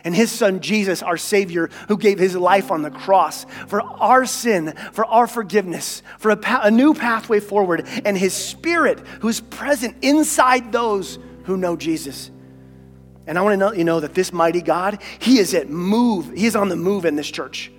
and 0.05 0.14
his 0.14 0.30
son 0.30 0.61
Jesus, 0.61 1.03
our 1.03 1.16
Savior, 1.16 1.68
who 1.88 1.96
gave 1.96 2.18
his 2.18 2.36
life 2.36 2.70
on 2.70 2.82
the 2.82 2.90
cross 2.90 3.44
for 3.66 3.82
our 3.82 4.26
sin, 4.26 4.74
for 4.92 5.05
our 5.05 5.26
forgiveness, 5.26 6.03
for 6.18 6.30
a, 6.30 6.36
pa- 6.36 6.62
a, 6.64 6.70
new 6.70 6.94
pathway 6.94 7.40
forward, 7.40 7.86
and 8.05 8.16
his 8.16 8.32
Spirit, 8.32 9.01
who's 9.20 9.40
present 9.40 9.96
inside 10.03 10.72
those 10.72 11.18
who 11.44 11.57
know 11.57 11.76
Jesus. 11.76 12.30
And 13.26 13.38
I 13.38 13.42
want 13.42 13.59
to 13.59 13.66
let 13.66 13.76
you 13.76 13.84
know 13.84 14.01
that 14.01 14.14
this 14.14 14.32
mighty 14.32 14.62
God, 14.62 15.01
he 15.18 15.38
is 15.38 15.55
at 15.55 15.68
move, 15.68 16.32
he 16.36 16.46
is 16.46 16.57
on 16.57 16.68
the 16.68 16.76
move 16.76 17.05
in 17.05 17.16
this 17.16 17.30
church. 17.30 17.70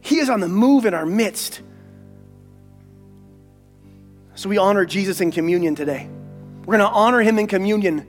He 0.00 0.18
is 0.18 0.30
on 0.30 0.40
the 0.40 0.48
move 0.48 0.86
in 0.86 0.94
our 0.94 1.04
midst. 1.04 1.60
So 4.34 4.48
we 4.48 4.56
honor 4.56 4.86
Jesus 4.86 5.20
in 5.20 5.30
communion 5.30 5.74
today. 5.74 6.08
We're 6.60 6.78
going 6.78 6.90
to 6.90 6.96
honor 6.96 7.20
him 7.20 7.38
in 7.38 7.46
communion 7.46 8.06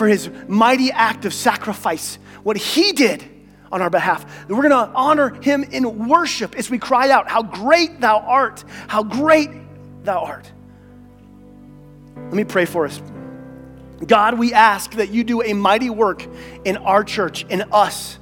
for 0.00 0.08
his 0.08 0.30
mighty 0.48 0.90
act 0.90 1.26
of 1.26 1.34
sacrifice, 1.34 2.18
what 2.42 2.56
he 2.56 2.92
did 2.92 3.22
on 3.70 3.82
our 3.82 3.90
behalf. 3.90 4.48
We're 4.48 4.66
going 4.66 4.70
to 4.70 4.90
honor 4.94 5.38
him 5.42 5.62
in 5.62 6.08
worship 6.08 6.56
as 6.56 6.70
we 6.70 6.78
cry 6.78 7.10
out, 7.10 7.28
How 7.28 7.42
great 7.42 8.00
thou 8.00 8.20
art! 8.20 8.64
How 8.88 9.02
great 9.02 9.50
thou 10.02 10.24
art! 10.24 10.50
Let 12.16 12.32
me 12.32 12.44
pray 12.44 12.64
for 12.64 12.86
us. 12.86 13.02
God, 14.06 14.38
we 14.38 14.54
ask 14.54 14.92
that 14.92 15.10
you 15.10 15.22
do 15.22 15.42
a 15.42 15.52
mighty 15.52 15.90
work 15.90 16.26
in 16.64 16.78
our 16.78 17.04
church, 17.04 17.44
in 17.50 17.60
us. 17.70 18.18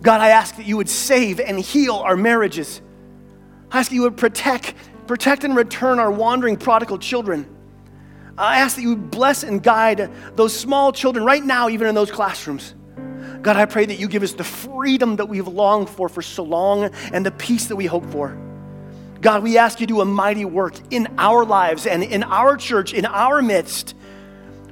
God, 0.00 0.22
I 0.22 0.30
ask 0.30 0.56
that 0.56 0.64
you 0.64 0.78
would 0.78 0.88
save 0.88 1.38
and 1.38 1.60
heal 1.60 1.96
our 1.96 2.16
marriages. 2.16 2.80
I 3.70 3.80
ask 3.80 3.90
that 3.90 3.94
you 3.94 4.02
would 4.04 4.16
protect, 4.16 4.72
protect 5.06 5.44
and 5.44 5.54
return 5.54 5.98
our 5.98 6.10
wandering 6.10 6.56
prodigal 6.56 6.96
children. 6.96 7.57
I 8.38 8.60
ask 8.60 8.76
that 8.76 8.82
you 8.82 8.96
bless 8.96 9.42
and 9.42 9.62
guide 9.62 10.10
those 10.36 10.56
small 10.56 10.92
children 10.92 11.24
right 11.24 11.44
now, 11.44 11.68
even 11.68 11.88
in 11.88 11.94
those 11.94 12.10
classrooms. 12.10 12.74
God, 13.42 13.56
I 13.56 13.64
pray 13.66 13.86
that 13.86 13.98
you 13.98 14.08
give 14.08 14.22
us 14.22 14.32
the 14.32 14.44
freedom 14.44 15.16
that 15.16 15.26
we've 15.26 15.46
longed 15.46 15.88
for 15.88 16.08
for 16.08 16.22
so 16.22 16.42
long 16.42 16.84
and 17.12 17.26
the 17.26 17.30
peace 17.30 17.66
that 17.66 17.76
we 17.76 17.86
hope 17.86 18.04
for. 18.06 18.36
God, 19.20 19.42
we 19.42 19.58
ask 19.58 19.80
you 19.80 19.86
to 19.86 19.92
do 19.94 20.00
a 20.00 20.04
mighty 20.04 20.44
work 20.44 20.74
in 20.90 21.08
our 21.18 21.44
lives 21.44 21.86
and 21.86 22.02
in 22.02 22.22
our 22.22 22.56
church, 22.56 22.94
in 22.94 23.04
our 23.04 23.42
midst. 23.42 23.94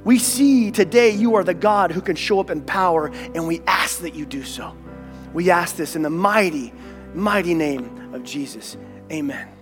We 0.05 0.19
see 0.19 0.71
today 0.71 1.09
you 1.09 1.35
are 1.35 1.43
the 1.43 1.53
God 1.53 1.91
who 1.91 1.99
can 2.01 2.15
show 2.15 2.39
up 2.39 2.49
in 2.49 2.61
power, 2.61 3.07
and 3.07 3.45
we 3.45 3.61
ask 3.67 3.99
that 4.01 4.15
you 4.15 4.25
do 4.25 4.43
so. 4.43 4.75
We 5.33 5.49
ask 5.49 5.75
this 5.75 5.97
in 5.97 6.01
the 6.01 6.09
mighty, 6.09 6.73
mighty 7.13 7.53
name 7.53 8.13
of 8.13 8.23
Jesus. 8.23 8.77
Amen. 9.11 9.56